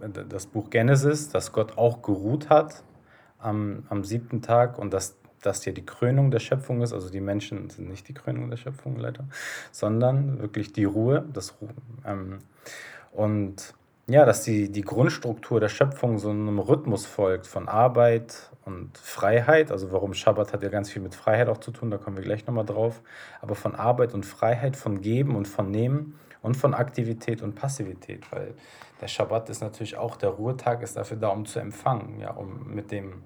das 0.00 0.46
Buch 0.46 0.70
Genesis, 0.70 1.28
dass 1.28 1.52
Gott 1.52 1.76
auch 1.76 2.02
geruht 2.02 2.48
hat 2.48 2.82
am, 3.38 3.84
am 3.88 4.04
siebten 4.04 4.42
Tag 4.42 4.78
und 4.78 4.92
dass 4.92 5.16
das 5.42 5.64
ja 5.64 5.72
die 5.72 5.84
Krönung 5.84 6.30
der 6.30 6.38
Schöpfung 6.38 6.82
ist. 6.82 6.92
Also 6.92 7.10
die 7.10 7.20
Menschen 7.20 7.70
sind 7.70 7.88
nicht 7.88 8.08
die 8.08 8.14
Krönung 8.14 8.50
der 8.50 8.56
Schöpfung, 8.56 8.96
leider, 8.96 9.24
sondern 9.72 10.40
wirklich 10.40 10.72
die 10.72 10.84
Ruhe. 10.84 11.24
Das, 11.32 11.54
ähm, 12.06 12.38
und 13.12 13.74
ja, 14.06 14.24
dass 14.24 14.42
die, 14.42 14.70
die 14.70 14.82
Grundstruktur 14.82 15.60
der 15.60 15.68
Schöpfung 15.68 16.18
so 16.18 16.30
einem 16.30 16.58
Rhythmus 16.58 17.06
folgt 17.06 17.46
von 17.46 17.68
Arbeit 17.68 18.50
und 18.64 18.98
Freiheit. 18.98 19.70
Also 19.70 19.92
warum 19.92 20.14
Schabbat 20.14 20.52
hat 20.52 20.62
ja 20.62 20.68
ganz 20.68 20.90
viel 20.90 21.00
mit 21.00 21.14
Freiheit 21.14 21.48
auch 21.48 21.58
zu 21.58 21.70
tun, 21.70 21.90
da 21.90 21.98
kommen 21.98 22.16
wir 22.16 22.24
gleich 22.24 22.46
nochmal 22.46 22.66
drauf. 22.66 23.02
Aber 23.40 23.54
von 23.54 23.74
Arbeit 23.74 24.12
und 24.12 24.26
Freiheit, 24.26 24.76
von 24.76 25.00
Geben 25.00 25.36
und 25.36 25.46
von 25.48 25.70
Nehmen 25.70 26.18
und 26.42 26.56
von 26.56 26.74
Aktivität 26.74 27.42
und 27.42 27.54
Passivität, 27.54 28.30
weil 28.32 28.54
der 29.00 29.08
Schabbat 29.08 29.48
ist 29.50 29.60
natürlich 29.60 29.96
auch, 29.96 30.16
der 30.16 30.30
Ruhetag 30.30 30.82
ist 30.82 30.96
dafür 30.96 31.16
da, 31.16 31.28
um 31.28 31.44
zu 31.46 31.58
empfangen, 31.58 32.18
ja, 32.20 32.30
um 32.32 32.74
mit 32.74 32.90
dem 32.90 33.22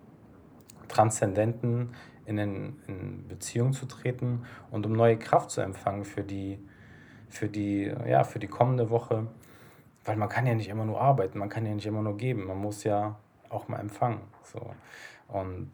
Transzendenten 0.89 1.95
in, 2.27 2.39
in 2.39 3.29
Beziehung 3.29 3.73
zu 3.73 3.87
treten 3.87 4.45
und 4.71 4.87
um 4.87 4.93
neue 4.93 5.19
Kraft 5.19 5.51
zu 5.51 5.61
empfangen 5.61 6.05
für 6.05 6.23
die, 6.23 6.59
für 7.29 7.49
die, 7.49 7.93
ja, 8.07 8.25
für 8.25 8.39
die 8.39 8.49
kommende 8.49 8.91
Woche. 8.91 9.27
Weil 10.05 10.17
man 10.17 10.29
kann 10.29 10.47
ja 10.47 10.55
nicht 10.55 10.69
immer 10.69 10.85
nur 10.85 11.01
arbeiten, 11.01 11.39
man 11.39 11.49
kann 11.49 11.65
ja 11.65 11.75
nicht 11.75 11.87
immer 11.87 12.03
nur 12.03 12.17
geben, 12.17 12.47
man 12.47 12.59
muss 12.59 12.85
ja 12.85 13.19
auch 13.49 13.69
mal 13.69 13.79
empfangen. 13.79 14.21
So. 14.43 14.75
Und 15.29 15.71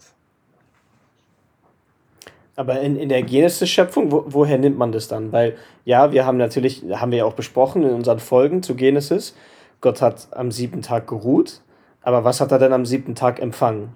aber 2.57 2.80
in, 2.80 2.97
in 2.97 3.09
der 3.09 3.23
Genesis-Schöpfung, 3.23 4.12
wo, 4.12 4.25
woher 4.26 4.59
nimmt 4.59 4.78
man 4.78 4.92
das 4.92 5.09
dann? 5.09 5.33
Weil, 5.33 5.57
ja, 5.85 6.12
wir 6.12 6.26
haben 6.26 6.37
natürlich, 6.37 6.83
haben 6.90 7.11
wir 7.11 7.19
ja 7.19 7.25
auch 7.25 7.35
besprochen 7.35 7.83
in 7.83 7.90
unseren 7.90 8.19
Folgen 8.19 8.62
zu 8.62 8.75
Genesis, 8.75 9.35
Gott 9.80 10.02
hat 10.02 10.28
am 10.33 10.50
siebten 10.50 10.83
Tag 10.83 11.07
geruht, 11.07 11.62
aber 12.02 12.25
was 12.25 12.40
hat 12.40 12.52
er 12.52 12.59
denn 12.59 12.73
am 12.73 12.85
siebten 12.85 13.14
Tag 13.14 13.40
empfangen? 13.40 13.95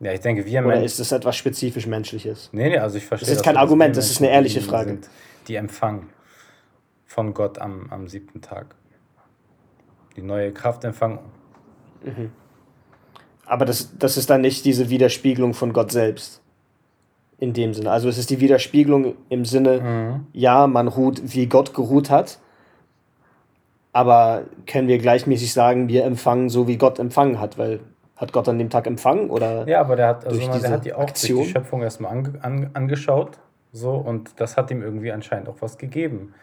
Ja, 0.00 0.12
ich 0.12 0.20
denke, 0.20 0.44
wir 0.44 0.64
Oder 0.64 0.82
ist 0.82 1.00
das 1.00 1.12
etwas 1.12 1.36
spezifisch 1.36 1.86
Menschliches? 1.86 2.50
Nee, 2.52 2.68
nee, 2.68 2.78
also 2.78 2.98
ich 2.98 3.06
verstehe. 3.06 3.28
Das 3.28 3.36
ist 3.38 3.44
kein 3.44 3.56
Argument, 3.56 3.96
das 3.96 4.10
ist 4.10 4.20
eine 4.20 4.30
ehrliche 4.30 4.60
Frage. 4.60 4.90
Sind, 4.90 5.08
die 5.48 5.54
empfangen 5.54 6.10
von 7.06 7.32
Gott 7.32 7.58
am, 7.58 7.86
am 7.90 8.08
siebten 8.08 8.40
Tag. 8.40 8.74
Die 10.16 10.22
neue 10.22 10.52
Kraft 10.52 10.84
empfangen. 10.84 11.20
Mhm. 12.04 12.32
Aber 13.46 13.64
das, 13.64 13.96
das 13.98 14.16
ist 14.16 14.30
dann 14.30 14.40
nicht 14.40 14.64
diese 14.64 14.90
Widerspiegelung 14.90 15.54
von 15.54 15.72
Gott 15.72 15.92
selbst 15.92 16.43
in 17.44 17.52
dem 17.52 17.74
Sinne. 17.74 17.90
Also 17.90 18.08
es 18.08 18.18
ist 18.18 18.30
die 18.30 18.40
Widerspiegelung 18.40 19.14
im 19.28 19.44
Sinne, 19.44 19.80
mhm. 19.80 20.26
ja, 20.32 20.66
man 20.66 20.88
ruht, 20.88 21.20
wie 21.22 21.46
Gott 21.46 21.74
geruht 21.74 22.10
hat, 22.10 22.38
aber 23.92 24.44
können 24.66 24.88
wir 24.88 24.98
gleichmäßig 24.98 25.52
sagen, 25.52 25.88
wir 25.88 26.04
empfangen 26.04 26.48
so, 26.48 26.66
wie 26.66 26.78
Gott 26.78 26.98
empfangen 26.98 27.38
hat, 27.38 27.58
weil 27.58 27.80
hat 28.16 28.32
Gott 28.32 28.48
an 28.48 28.58
dem 28.58 28.70
Tag 28.70 28.86
empfangen 28.86 29.28
oder 29.30 29.66
Ja, 29.68 29.80
aber 29.80 29.96
der 29.96 30.08
hat, 30.08 30.26
also 30.26 30.40
der 30.40 30.70
hat 30.70 30.84
die 30.84 30.92
auch 30.92 31.02
Aktion? 31.02 31.42
die 31.42 31.50
Schöpfung 31.50 31.82
erstmal 31.82 32.12
ange, 32.12 32.32
an, 32.42 32.70
angeschaut 32.74 33.38
so 33.72 33.92
und 33.92 34.40
das 34.40 34.56
hat 34.56 34.70
ihm 34.70 34.82
irgendwie 34.82 35.12
anscheinend 35.12 35.48
auch 35.48 35.56
was 35.60 35.78
gegeben. 35.78 36.34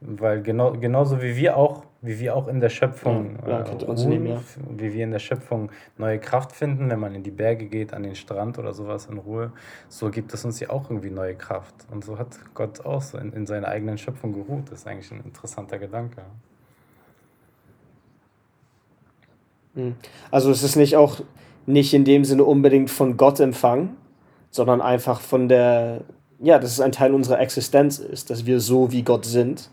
Weil 0.00 0.42
genau, 0.42 0.72
genauso 0.72 1.20
wie 1.20 1.36
wir 1.36 1.56
auch, 1.56 1.82
wie 2.00 2.20
wir 2.20 2.36
auch 2.36 2.46
in 2.46 2.60
der 2.60 2.68
Schöpfung 2.68 3.38
ja, 3.46 3.60
äh, 3.60 3.70
ruhen, 3.84 4.38
wie 4.76 4.92
wir 4.92 5.04
in 5.04 5.10
der 5.10 5.18
Schöpfung 5.18 5.70
neue 5.96 6.20
Kraft 6.20 6.52
finden, 6.52 6.88
wenn 6.90 7.00
man 7.00 7.14
in 7.14 7.24
die 7.24 7.32
Berge 7.32 7.66
geht, 7.66 7.92
an 7.92 8.04
den 8.04 8.14
Strand 8.14 8.58
oder 8.58 8.72
sowas 8.72 9.06
in 9.06 9.18
Ruhe, 9.18 9.52
so 9.88 10.10
gibt 10.10 10.32
es 10.32 10.44
uns 10.44 10.60
ja 10.60 10.70
auch 10.70 10.90
irgendwie 10.90 11.10
neue 11.10 11.34
Kraft. 11.34 11.74
Und 11.90 12.04
so 12.04 12.18
hat 12.18 12.38
Gott 12.54 12.84
auch 12.86 13.02
so 13.02 13.18
in, 13.18 13.32
in 13.32 13.46
seiner 13.46 13.68
eigenen 13.68 13.98
Schöpfung 13.98 14.32
geruht. 14.32 14.70
Das 14.70 14.80
ist 14.80 14.86
eigentlich 14.86 15.10
ein 15.10 15.22
interessanter 15.24 15.78
Gedanke. 15.78 16.22
Hm. 19.74 19.96
Also 20.30 20.52
es 20.52 20.62
ist 20.62 20.76
nicht 20.76 20.96
auch 20.96 21.20
nicht 21.66 21.94
in 21.94 22.04
dem 22.04 22.24
Sinne 22.24 22.44
unbedingt 22.44 22.90
von 22.90 23.16
Gott 23.16 23.40
empfangen, 23.40 23.96
sondern 24.50 24.80
einfach 24.80 25.20
von 25.20 25.48
der, 25.48 26.02
ja, 26.38 26.60
dass 26.60 26.70
es 26.70 26.80
ein 26.80 26.92
Teil 26.92 27.12
unserer 27.12 27.40
Existenz 27.40 27.98
ist, 27.98 28.30
dass 28.30 28.46
wir 28.46 28.60
so 28.60 28.92
wie 28.92 29.02
Gott 29.02 29.24
sind 29.24 29.68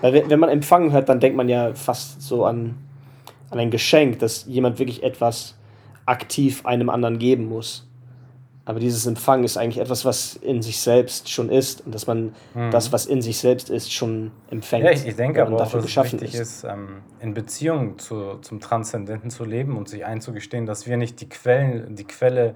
weil 0.00 0.28
wenn 0.28 0.40
man 0.40 0.48
empfangen 0.48 0.92
hört, 0.92 1.08
dann 1.08 1.20
denkt 1.20 1.36
man 1.36 1.48
ja 1.48 1.74
fast 1.74 2.22
so 2.22 2.44
an, 2.44 2.76
an 3.50 3.58
ein 3.58 3.70
Geschenk, 3.70 4.18
dass 4.18 4.46
jemand 4.46 4.78
wirklich 4.78 5.02
etwas 5.02 5.56
aktiv 6.06 6.64
einem 6.66 6.90
anderen 6.90 7.18
geben 7.18 7.48
muss. 7.48 7.86
Aber 8.64 8.78
dieses 8.78 9.06
Empfangen 9.06 9.42
ist 9.42 9.56
eigentlich 9.56 9.80
etwas, 9.80 10.04
was 10.04 10.36
in 10.36 10.62
sich 10.62 10.78
selbst 10.80 11.28
schon 11.28 11.50
ist 11.50 11.84
und 11.84 11.94
dass 11.94 12.06
man 12.06 12.34
mhm. 12.54 12.70
das, 12.70 12.92
was 12.92 13.06
in 13.06 13.20
sich 13.20 13.38
selbst 13.38 13.68
ist, 13.68 13.92
schon 13.92 14.30
empfängt. 14.50 14.84
Ja, 14.84 14.92
ich, 14.92 15.06
ich 15.06 15.16
denke 15.16 15.42
aber 15.42 15.56
auch, 15.56 15.72
dass 15.72 15.74
es 15.74 15.96
wichtig 15.96 16.34
ist, 16.34 16.40
ist 16.40 16.64
ähm, 16.64 17.02
in 17.20 17.34
Beziehung 17.34 17.98
zu, 17.98 18.34
zum 18.42 18.60
Transzendenten 18.60 19.30
zu 19.30 19.44
leben 19.44 19.76
und 19.76 19.88
sich 19.88 20.04
einzugestehen, 20.04 20.66
dass 20.66 20.86
wir 20.86 20.96
nicht 20.98 21.20
die 21.20 21.28
Quellen, 21.28 21.96
die 21.96 22.04
Quelle 22.04 22.54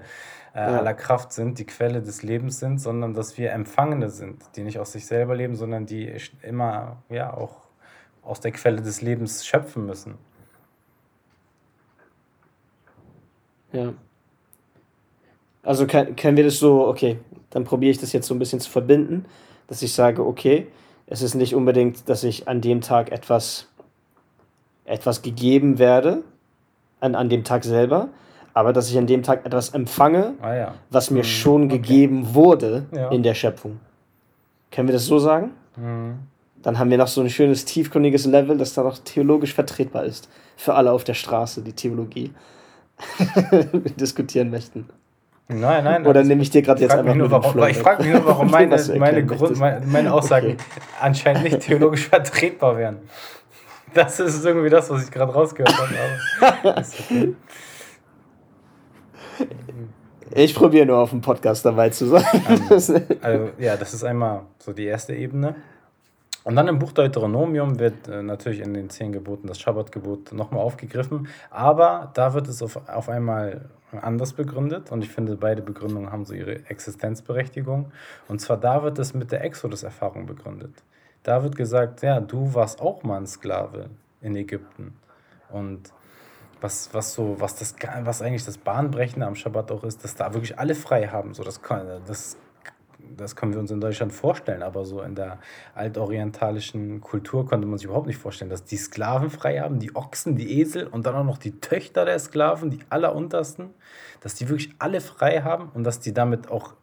äh, 0.55 0.59
ja. 0.59 0.79
aller 0.79 0.93
Kraft 0.93 1.33
sind, 1.33 1.59
die 1.59 1.65
Quelle 1.65 2.01
des 2.01 2.23
Lebens 2.23 2.59
sind, 2.59 2.79
sondern 2.79 3.13
dass 3.13 3.37
wir 3.37 3.51
Empfangene 3.51 4.09
sind, 4.09 4.41
die 4.55 4.63
nicht 4.63 4.79
aus 4.79 4.93
sich 4.93 5.05
selber 5.05 5.35
leben, 5.35 5.55
sondern 5.55 5.85
die 5.85 6.15
immer 6.41 7.03
ja 7.09 7.33
auch 7.33 7.57
aus 8.23 8.39
der 8.39 8.51
Quelle 8.51 8.81
des 8.81 9.01
Lebens 9.01 9.45
schöpfen 9.45 9.85
müssen. 9.85 10.15
Ja. 13.73 13.93
Also 15.61 15.85
können, 15.87 16.15
können 16.15 16.37
wir 16.37 16.45
das 16.45 16.57
so, 16.57 16.87
okay, 16.87 17.19
dann 17.49 17.65
probiere 17.65 17.91
ich 17.91 17.99
das 17.99 18.13
jetzt 18.13 18.27
so 18.27 18.33
ein 18.33 18.39
bisschen 18.39 18.61
zu 18.61 18.69
verbinden, 18.69 19.25
dass 19.67 19.81
ich 19.81 19.93
sage, 19.93 20.25
okay, 20.25 20.67
es 21.07 21.21
ist 21.21 21.35
nicht 21.35 21.53
unbedingt, 21.53 22.07
dass 22.07 22.23
ich 22.23 22.47
an 22.47 22.61
dem 22.61 22.79
Tag 22.81 23.11
etwas, 23.11 23.67
etwas 24.85 25.21
gegeben 25.21 25.79
werde, 25.79 26.23
an, 27.01 27.15
an 27.15 27.27
dem 27.27 27.43
Tag 27.43 27.65
selber, 27.65 28.09
aber 28.55 28.71
dass 28.71 28.89
ich 28.89 28.97
an 28.97 29.05
dem 29.05 29.21
Tag 29.21 29.45
etwas 29.45 29.69
empfange, 29.71 30.33
ah, 30.41 30.55
ja. 30.55 30.73
was 30.89 31.11
mir 31.11 31.19
mhm. 31.19 31.23
schon 31.23 31.63
okay. 31.65 31.77
gegeben 31.77 32.33
wurde 32.33 32.85
ja. 32.93 33.09
in 33.09 33.21
der 33.21 33.33
Schöpfung. 33.35 33.81
Können 34.71 34.87
wir 34.87 34.93
das 34.93 35.05
so 35.05 35.19
sagen? 35.19 35.51
Mhm. 35.75 36.19
Dann 36.63 36.79
haben 36.79 36.89
wir 36.89 36.97
noch 36.97 37.09
so 37.09 37.21
ein 37.21 37.29
schönes 37.29 37.65
tiefgründiges 37.65 38.25
Level, 38.25 38.57
das 38.57 38.73
dann 38.73 38.87
auch 38.87 38.97
theologisch 38.97 39.53
vertretbar 39.53 40.05
ist. 40.05 40.29
Für 40.55 40.73
alle 40.73 40.93
auf 40.93 41.03
der 41.03 41.13
Straße, 41.15 41.61
die 41.61 41.73
Theologie 41.73 42.31
diskutieren 43.99 44.49
möchten. 44.49 44.89
Nein, 45.49 45.83
nein. 45.83 46.07
Oder 46.07 46.23
nehme 46.23 46.41
ich 46.41 46.49
dir 46.49 46.61
gerade 46.61 46.81
jetzt 46.81 46.95
einfach 46.95 47.13
nur 47.13 47.29
warum, 47.29 47.61
Ich 47.67 47.77
frage 47.77 48.03
mich 48.03 48.13
nur, 48.13 48.25
warum 48.25 48.49
meine, 48.51 48.81
meine, 48.97 49.25
Grund, 49.25 49.59
meine, 49.59 49.85
meine 49.85 50.13
Aussagen 50.13 50.53
okay. 50.53 50.57
anscheinend 51.01 51.43
nicht 51.43 51.59
theologisch 51.59 52.07
vertretbar 52.09 52.77
wären. 52.77 52.99
Das 53.93 54.19
ist 54.21 54.45
irgendwie 54.45 54.69
das, 54.69 54.89
was 54.89 55.03
ich 55.03 55.11
gerade 55.11 55.33
rausgehört 55.33 55.77
habe. 55.77 56.75
okay. 56.77 57.35
Ich 60.31 60.55
probiere 60.55 60.85
nur 60.85 60.97
auf 60.97 61.11
dem 61.11 61.21
Podcast 61.21 61.65
dabei 61.65 61.89
zu 61.89 62.07
sein. 62.07 62.25
Also, 62.69 62.95
also, 63.21 63.49
ja, 63.59 63.77
das 63.77 63.93
ist 63.93 64.03
einmal 64.03 64.41
so 64.59 64.73
die 64.73 64.85
erste 64.85 65.13
Ebene. 65.13 65.55
Und 66.43 66.55
dann 66.55 66.67
im 66.67 66.77
Buch 66.77 66.91
Deuteronomium 66.91 67.79
wird 67.79 68.07
äh, 68.07 68.21
natürlich 68.21 68.59
in 68.59 68.73
den 68.73 68.89
zehn 68.89 69.11
Geboten 69.11 69.47
das 69.47 69.59
Schabbatgebot 69.59 70.31
nochmal 70.31 70.61
aufgegriffen, 70.61 71.27
aber 71.49 72.11
da 72.13 72.35
wird 72.35 72.47
es 72.47 72.61
auf, 72.61 72.79
auf 72.87 73.09
einmal 73.09 73.65
anders 73.91 74.33
begründet 74.33 74.91
und 74.91 75.03
ich 75.03 75.09
finde, 75.09 75.37
beide 75.37 75.61
Begründungen 75.61 76.11
haben 76.11 76.25
so 76.25 76.33
ihre 76.33 76.65
Existenzberechtigung. 76.67 77.91
Und 78.27 78.41
zwar 78.41 78.57
da 78.57 78.83
wird 78.83 78.99
es 78.99 79.13
mit 79.13 79.31
der 79.31 79.43
Exodus-Erfahrung 79.43 80.25
begründet. 80.25 80.73
Da 81.23 81.41
wird 81.41 81.55
gesagt, 81.55 82.03
ja, 82.03 82.19
du 82.19 82.53
warst 82.53 82.81
auch 82.81 83.03
mal 83.03 83.17
ein 83.17 83.27
Sklave 83.27 83.89
in 84.21 84.35
Ägypten. 84.35 84.93
Und 85.49 85.91
was, 86.61 86.93
was 86.93 87.13
so, 87.13 87.35
was 87.39 87.55
das, 87.55 87.75
was 88.03 88.21
eigentlich 88.21 88.45
das 88.45 88.57
Bahnbrechende 88.57 89.25
am 89.25 89.35
Schabbat 89.35 89.71
auch 89.71 89.83
ist, 89.83 90.03
dass 90.03 90.15
da 90.15 90.33
wirklich 90.33 90.57
alle 90.57 90.75
frei 90.75 91.07
haben. 91.07 91.33
So, 91.33 91.43
das, 91.43 91.59
das, 92.07 92.37
das 93.15 93.35
können 93.35 93.53
wir 93.53 93.59
uns 93.59 93.71
in 93.71 93.81
Deutschland 93.81 94.13
vorstellen, 94.13 94.63
aber 94.63 94.85
so 94.85 95.01
in 95.01 95.15
der 95.15 95.39
altorientalischen 95.73 97.01
Kultur 97.01 97.45
konnte 97.45 97.67
man 97.67 97.77
sich 97.77 97.85
überhaupt 97.85 98.07
nicht 98.07 98.17
vorstellen, 98.17 98.49
dass 98.49 98.63
die 98.63 98.77
Sklaven 98.77 99.29
frei 99.29 99.59
haben, 99.59 99.79
die 99.79 99.95
Ochsen, 99.95 100.35
die 100.35 100.59
Esel 100.59 100.87
und 100.87 101.05
dann 101.05 101.15
auch 101.15 101.23
noch 101.23 101.37
die 101.37 101.59
Töchter 101.59 102.05
der 102.05 102.19
Sklaven, 102.19 102.69
die 102.69 102.79
alleruntersten, 102.89 103.73
dass 104.21 104.35
die 104.35 104.49
wirklich 104.49 104.73
alle 104.79 105.01
frei 105.01 105.41
haben 105.41 105.69
und 105.73 105.83
dass 105.83 105.99
die 105.99 106.13
damit 106.13 106.49
auch 106.49 106.73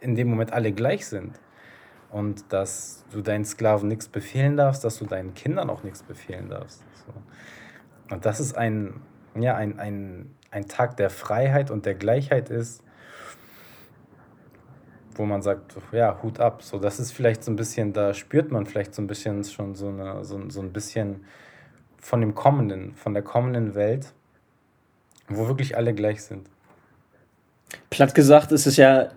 in 0.00 0.14
dem 0.14 0.28
Moment 0.28 0.52
alle 0.52 0.72
gleich 0.72 1.06
sind. 1.06 1.38
Und 2.10 2.52
dass 2.52 3.04
du 3.12 3.20
deinen 3.20 3.44
Sklaven 3.44 3.88
nichts 3.88 4.08
befehlen 4.08 4.56
darfst, 4.56 4.82
dass 4.82 4.98
du 4.98 5.04
deinen 5.04 5.34
Kindern 5.34 5.68
auch 5.68 5.82
nichts 5.82 6.02
befehlen 6.02 6.48
darfst. 6.48 6.82
So. 7.06 8.14
Und 8.14 8.24
das 8.24 8.40
ist 8.40 8.56
ein, 8.56 9.02
ja, 9.42 9.56
ein, 9.56 9.78
ein, 9.78 10.34
ein 10.50 10.68
Tag 10.68 10.96
der 10.96 11.10
Freiheit 11.10 11.70
und 11.70 11.86
der 11.86 11.94
Gleichheit 11.94 12.50
ist, 12.50 12.82
wo 15.14 15.24
man 15.24 15.42
sagt, 15.42 15.76
ja, 15.92 16.22
Hut 16.22 16.40
ab. 16.40 16.62
So, 16.62 16.78
das 16.78 17.00
ist 17.00 17.12
vielleicht 17.12 17.44
so 17.44 17.50
ein 17.50 17.56
bisschen, 17.56 17.92
da 17.92 18.14
spürt 18.14 18.50
man 18.50 18.66
vielleicht 18.66 18.94
so 18.94 19.02
ein 19.02 19.06
bisschen 19.06 19.44
schon 19.44 19.74
so, 19.74 19.88
eine, 19.88 20.24
so, 20.24 20.48
so 20.48 20.60
ein 20.60 20.72
bisschen 20.72 21.24
von 21.98 22.20
dem 22.20 22.34
kommenden, 22.34 22.94
von 22.94 23.14
der 23.14 23.22
kommenden 23.22 23.74
Welt, 23.74 24.12
wo 25.28 25.48
wirklich 25.48 25.76
alle 25.76 25.94
gleich 25.94 26.22
sind. 26.22 26.48
Platt 27.90 28.14
gesagt 28.14 28.52
ist 28.52 28.66
es 28.66 28.76
ja 28.76 29.10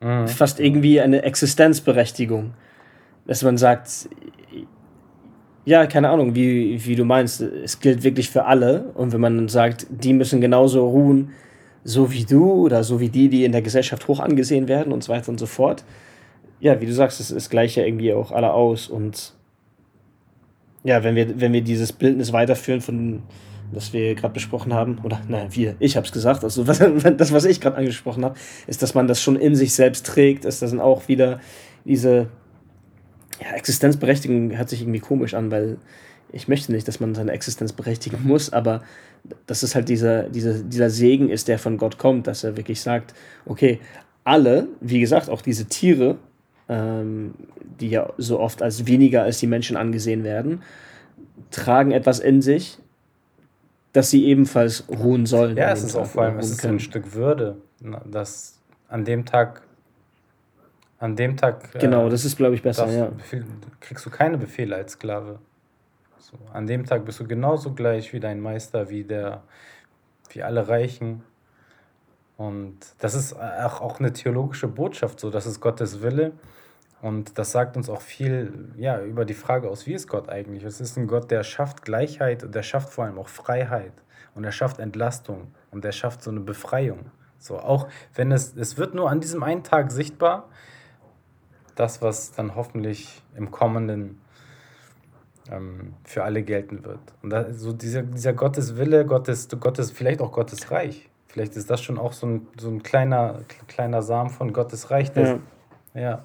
mhm. 0.00 0.28
fast 0.28 0.60
irgendwie 0.60 1.00
eine 1.00 1.22
Existenzberechtigung, 1.22 2.54
dass 3.26 3.42
man 3.42 3.58
sagt, 3.58 4.08
ja, 5.64 5.86
keine 5.86 6.10
Ahnung, 6.10 6.34
wie, 6.34 6.84
wie 6.84 6.96
du 6.96 7.04
meinst. 7.04 7.40
Es 7.40 7.78
gilt 7.80 8.02
wirklich 8.02 8.30
für 8.30 8.44
alle. 8.44 8.90
Und 8.94 9.12
wenn 9.12 9.20
man 9.20 9.36
dann 9.36 9.48
sagt, 9.48 9.86
die 9.90 10.12
müssen 10.12 10.40
genauso 10.40 10.88
ruhen, 10.88 11.30
so 11.84 12.12
wie 12.12 12.24
du 12.24 12.50
oder 12.50 12.84
so 12.84 13.00
wie 13.00 13.08
die, 13.08 13.28
die 13.28 13.44
in 13.44 13.52
der 13.52 13.62
Gesellschaft 13.62 14.06
hoch 14.08 14.20
angesehen 14.20 14.68
werden 14.68 14.92
und 14.92 15.04
so 15.04 15.12
weiter 15.12 15.28
und 15.28 15.38
so 15.38 15.46
fort. 15.46 15.84
Ja, 16.60 16.80
wie 16.80 16.86
du 16.86 16.92
sagst, 16.92 17.20
es, 17.20 17.30
es 17.30 17.50
gleicht 17.50 17.76
ja 17.76 17.84
irgendwie 17.84 18.12
auch 18.12 18.32
alle 18.32 18.52
aus. 18.52 18.88
Und 18.88 19.34
ja, 20.84 21.02
wenn 21.04 21.14
wir, 21.14 21.40
wenn 21.40 21.52
wir 21.52 21.62
dieses 21.62 21.92
Bildnis 21.92 22.32
weiterführen 22.32 22.80
von 22.80 23.22
das 23.72 23.92
wir 23.92 24.14
gerade 24.14 24.34
besprochen 24.34 24.74
haben, 24.74 24.98
oder 25.02 25.20
nein, 25.28 25.48
wir, 25.52 25.76
ich 25.78 25.96
habe 25.96 26.06
es 26.06 26.12
gesagt, 26.12 26.44
also 26.44 26.66
was, 26.66 26.78
das, 27.16 27.32
was 27.32 27.44
ich 27.44 27.60
gerade 27.60 27.76
angesprochen 27.76 28.24
habe, 28.24 28.34
ist, 28.66 28.82
dass 28.82 28.94
man 28.94 29.08
das 29.08 29.22
schon 29.22 29.36
in 29.36 29.56
sich 29.56 29.74
selbst 29.74 30.06
trägt, 30.06 30.44
ist 30.44 30.62
das 30.62 30.70
dann 30.70 30.80
auch 30.80 31.08
wieder 31.08 31.40
diese 31.84 32.28
ja, 33.42 33.54
Existenzberechtigung 33.54 34.56
hört 34.56 34.68
sich 34.68 34.82
irgendwie 34.82 35.00
komisch 35.00 35.34
an, 35.34 35.50
weil 35.50 35.78
ich 36.32 36.48
möchte 36.48 36.72
nicht, 36.72 36.88
dass 36.88 37.00
man 37.00 37.14
seine 37.14 37.32
Existenz 37.32 37.72
berechtigen 37.72 38.18
muss, 38.24 38.52
aber 38.52 38.82
dass 39.46 39.62
es 39.62 39.74
halt 39.74 39.88
dieser, 39.88 40.24
dieser, 40.24 40.54
dieser 40.54 40.90
Segen 40.90 41.28
ist, 41.28 41.48
der 41.48 41.58
von 41.58 41.76
Gott 41.76 41.98
kommt, 41.98 42.26
dass 42.26 42.44
er 42.44 42.56
wirklich 42.56 42.80
sagt, 42.80 43.14
okay, 43.44 43.80
alle, 44.24 44.68
wie 44.80 45.00
gesagt, 45.00 45.28
auch 45.28 45.42
diese 45.42 45.66
Tiere, 45.66 46.16
ähm, 46.68 47.34
die 47.80 47.90
ja 47.90 48.12
so 48.18 48.40
oft 48.40 48.62
als 48.62 48.86
weniger 48.86 49.22
als 49.22 49.38
die 49.38 49.46
Menschen 49.46 49.76
angesehen 49.76 50.24
werden, 50.24 50.62
tragen 51.50 51.90
etwas 51.90 52.20
in 52.20 52.40
sich, 52.40 52.78
dass 53.92 54.10
sie 54.10 54.24
ebenfalls 54.24 54.84
ruhen 54.88 55.26
sollen. 55.26 55.56
Ja, 55.56 55.72
es 55.72 55.82
ist 55.82 55.96
auch 55.96 56.06
vor 56.06 56.22
allem 56.22 56.38
es 56.38 56.50
ist 56.50 56.64
ein 56.64 56.80
Stück 56.80 57.14
Würde, 57.14 57.56
dass 58.10 58.58
an 58.88 59.04
dem 59.04 59.26
Tag 59.26 59.62
an 61.02 61.16
dem 61.16 61.36
Tag. 61.36 61.72
Genau, 61.80 62.06
äh, 62.06 62.10
das 62.10 62.24
ist, 62.24 62.36
glaube 62.36 62.54
ich, 62.54 62.62
besser, 62.62 62.88
ja. 62.88 63.06
Befehl, 63.06 63.44
kriegst 63.80 64.06
du 64.06 64.10
keine 64.10 64.38
Befehle 64.38 64.76
als 64.76 64.92
Sklave. 64.92 65.40
So, 66.18 66.38
an 66.52 66.68
dem 66.68 66.86
Tag 66.86 67.04
bist 67.04 67.18
du 67.18 67.26
genauso 67.26 67.72
gleich 67.72 68.12
wie 68.12 68.20
dein 68.20 68.38
Meister, 68.40 68.88
wie 68.88 69.02
der, 69.02 69.42
wie 70.30 70.44
alle 70.44 70.68
Reichen. 70.68 71.24
Und 72.36 72.78
das 73.00 73.14
ist 73.14 73.34
auch, 73.34 73.80
auch 73.80 73.98
eine 73.98 74.12
theologische 74.12 74.68
Botschaft, 74.68 75.18
so 75.18 75.30
das 75.30 75.44
ist 75.44 75.60
Gottes 75.60 76.02
Wille. 76.02 76.32
Und 77.00 77.36
das 77.36 77.50
sagt 77.50 77.76
uns 77.76 77.90
auch 77.90 78.00
viel 78.00 78.70
ja, 78.76 79.02
über 79.02 79.24
die 79.24 79.34
Frage 79.34 79.68
aus, 79.68 79.88
wie 79.88 79.94
ist 79.94 80.06
Gott 80.06 80.28
eigentlich? 80.28 80.62
Es 80.62 80.80
ist 80.80 80.96
ein 80.96 81.08
Gott, 81.08 81.32
der 81.32 81.42
schafft 81.42 81.84
Gleichheit 81.84 82.44
und 82.44 82.54
der 82.54 82.62
schafft 82.62 82.90
vor 82.90 83.04
allem 83.04 83.18
auch 83.18 83.28
Freiheit 83.28 83.92
und 84.36 84.44
er 84.44 84.52
schafft 84.52 84.78
Entlastung 84.78 85.52
und 85.72 85.84
er 85.84 85.90
schafft 85.90 86.22
so 86.22 86.30
eine 86.30 86.40
Befreiung. 86.40 87.10
So, 87.38 87.58
auch 87.58 87.88
wenn 88.14 88.30
es, 88.30 88.56
es 88.56 88.78
wird 88.78 88.94
nur 88.94 89.10
an 89.10 89.20
diesem 89.20 89.42
einen 89.42 89.64
Tag 89.64 89.90
sichtbar, 89.90 90.48
das, 91.74 92.02
was 92.02 92.32
dann 92.32 92.54
hoffentlich 92.54 93.22
im 93.36 93.50
kommenden 93.50 94.20
ähm, 95.50 95.94
für 96.04 96.24
alle 96.24 96.42
gelten 96.42 96.84
wird. 96.84 97.00
Und 97.22 97.30
da, 97.30 97.52
so 97.52 97.72
dieser, 97.72 98.02
dieser 98.02 98.32
Gotteswille, 98.32 99.04
Gottes, 99.04 99.48
Gottes, 99.60 99.90
vielleicht 99.90 100.20
auch 100.20 100.32
Gottes 100.32 100.70
Reich. 100.70 101.08
Vielleicht 101.26 101.56
ist 101.56 101.70
das 101.70 101.80
schon 101.82 101.98
auch 101.98 102.12
so 102.12 102.26
ein, 102.26 102.46
so 102.58 102.68
ein 102.68 102.82
kleiner, 102.82 103.40
kleiner 103.66 104.02
Samen 104.02 104.30
von 104.30 104.52
Gottes 104.52 104.90
Reich. 104.90 105.12
Das, 105.12 105.38
ja. 105.94 106.00
ja. 106.00 106.24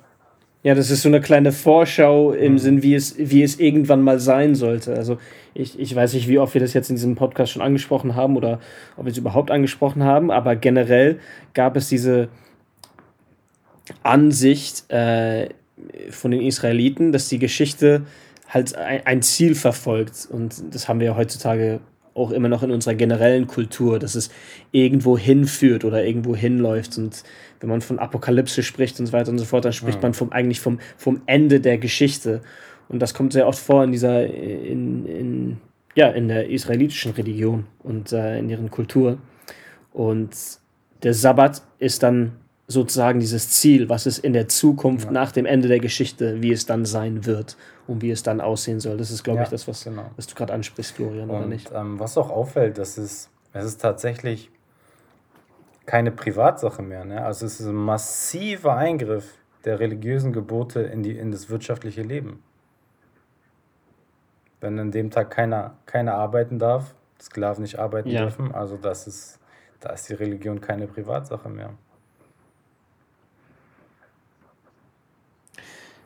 Ja, 0.64 0.76
das 0.76 0.92
ist 0.92 1.04
so 1.04 1.08
eine 1.08 1.22
kleine 1.22 1.54
Vorschau 1.54 2.34
im 2.34 2.54
mhm. 2.54 2.58
Sinn, 2.58 2.84
wie 2.84 2.96
es, 2.96 3.16
wie 3.18 3.42
es 3.42 3.60
irgendwann 3.60 4.02
mal 4.02 4.20
sein 4.20 4.54
sollte. 4.56 4.96
Also 4.96 5.18
ich, 5.54 5.80
ich 5.80 5.96
weiß 5.96 6.14
nicht, 6.14 6.28
wie 6.28 6.40
oft 6.40 6.54
wir 6.56 6.62
das 6.62 6.74
jetzt 6.74 6.90
in 6.90 6.98
diesem 6.98 7.16
Podcast 7.16 7.54
schon 7.54 7.62
angesprochen 7.62 8.16
haben 8.16 8.36
oder 8.36 8.60
ob 8.98 9.06
wir 9.06 9.12
es 9.12 9.18
überhaupt 9.18 9.50
angesprochen 9.50 10.04
haben, 10.04 10.30
aber 10.30 10.56
generell 10.56 11.20
gab 11.54 11.78
es 11.78 11.88
diese 11.88 12.28
Ansicht 14.04 14.90
äh, 14.92 15.50
von 16.10 16.32
den 16.32 16.42
Israeliten, 16.42 17.12
dass 17.12 17.30
die 17.30 17.40
Geschichte 17.40 18.04
halt 18.48 18.76
ein, 18.76 19.06
ein 19.06 19.22
Ziel 19.22 19.56
verfolgt. 19.56 20.28
Und 20.32 20.74
das 20.74 20.88
haben 20.88 21.00
wir 21.00 21.08
ja 21.08 21.16
heutzutage 21.16 21.80
auch 22.18 22.32
immer 22.32 22.50
noch 22.50 22.64
in 22.64 22.72
unserer 22.72 22.96
generellen 22.96 23.48
Kultur, 23.48 24.00
dass 24.00 24.16
es 24.16 24.30
irgendwo 24.72 25.18
hinführt 25.18 25.86
oder 25.86 26.04
irgendwo 26.04 26.36
hinläuft. 26.36 26.98
Und 26.98 27.24
wenn 27.60 27.70
man 27.70 27.82
von 27.82 28.00
Apokalypse 28.00 28.64
spricht 28.64 29.00
und 29.00 29.06
so 29.06 29.14
weiter 29.14 29.30
und 29.30 29.38
so 29.38 29.46
fort, 29.46 29.66
dann 29.66 29.74
spricht 29.74 30.00
ja. 30.00 30.02
man 30.02 30.14
vom, 30.14 30.32
eigentlich 30.32 30.60
vom, 30.60 30.80
vom 30.98 31.22
Ende 31.28 31.60
der 31.60 31.78
Geschichte. 31.78 32.42
Und 32.90 33.00
das 33.00 33.14
kommt 33.14 33.34
sehr 33.34 33.48
oft 33.48 33.60
vor 33.60 33.84
in 33.84 33.92
dieser, 33.92 34.26
in, 34.26 35.06
in, 35.06 35.58
ja, 35.96 36.10
in 36.10 36.28
der 36.28 36.50
israelitischen 36.50 37.12
Religion 37.12 37.66
und 37.84 38.12
äh, 38.12 38.40
in 38.40 38.50
ihren 38.50 38.72
Kultur. 38.72 39.20
Und 39.94 40.32
der 41.04 41.14
Sabbat 41.14 41.62
ist 41.80 42.02
dann 42.02 42.34
sozusagen 42.68 43.20
dieses 43.20 43.50
Ziel, 43.50 43.88
was 43.88 44.06
es 44.06 44.20
in 44.20 44.34
der 44.34 44.50
Zukunft 44.50 45.06
ja. 45.06 45.12
nach 45.12 45.32
dem 45.32 45.46
Ende 45.46 45.70
der 45.70 45.80
Geschichte, 45.80 46.42
wie 46.42 46.52
es 46.52 46.66
dann 46.66 46.86
sein 46.86 47.26
wird 47.26 47.56
und 47.88 48.02
wie 48.02 48.12
es 48.12 48.24
dann 48.24 48.42
aussehen 48.42 48.82
soll. 48.82 48.98
Das 48.98 49.10
ist, 49.10 49.24
glaube 49.24 49.40
ja, 49.40 49.44
ich, 49.44 49.50
das, 49.50 49.68
was, 49.68 49.86
genau. 49.86 50.12
was 50.18 50.28
du 50.28 50.36
gerade 50.36 50.54
ansprichst, 50.54 50.94
Florian, 50.94 51.30
und, 51.30 51.38
oder 51.38 51.46
nicht? 51.48 51.72
Ähm, 51.74 51.98
was 51.98 52.18
auch 52.18 52.30
auffällt, 52.30 52.78
das 52.78 52.98
ist, 52.98 53.30
es 53.54 53.66
ist 53.66 53.82
tatsächlich 53.82 54.52
keine 55.86 56.12
Privatsache 56.12 56.82
mehr. 56.82 57.06
Ne? 57.06 57.24
Also 57.24 57.46
es 57.46 57.62
ist 57.62 57.68
ein 57.68 57.76
massiver 57.76 58.76
Eingriff 58.76 59.36
der 59.64 59.80
religiösen 59.80 60.34
Gebote 60.34 60.82
in, 60.82 61.02
die, 61.04 61.18
in 61.18 61.32
das 61.32 61.50
wirtschaftliche 61.50 62.02
Leben. 62.02 62.44
Wenn 64.60 64.78
an 64.78 64.92
dem 64.92 65.10
Tag 65.10 65.32
keiner, 65.32 65.78
keiner 65.86 66.16
arbeiten 66.16 66.60
darf, 66.60 66.96
Sklaven 67.22 67.62
nicht 67.62 67.80
arbeiten 67.80 68.10
ja. 68.10 68.24
dürfen, 68.24 68.54
also 68.54 68.76
das 68.76 69.08
ist, 69.08 69.40
da 69.80 69.92
ist 69.92 70.10
die 70.10 70.14
Religion 70.14 70.60
keine 70.60 70.88
Privatsache 70.88 71.48
mehr. 71.48 71.70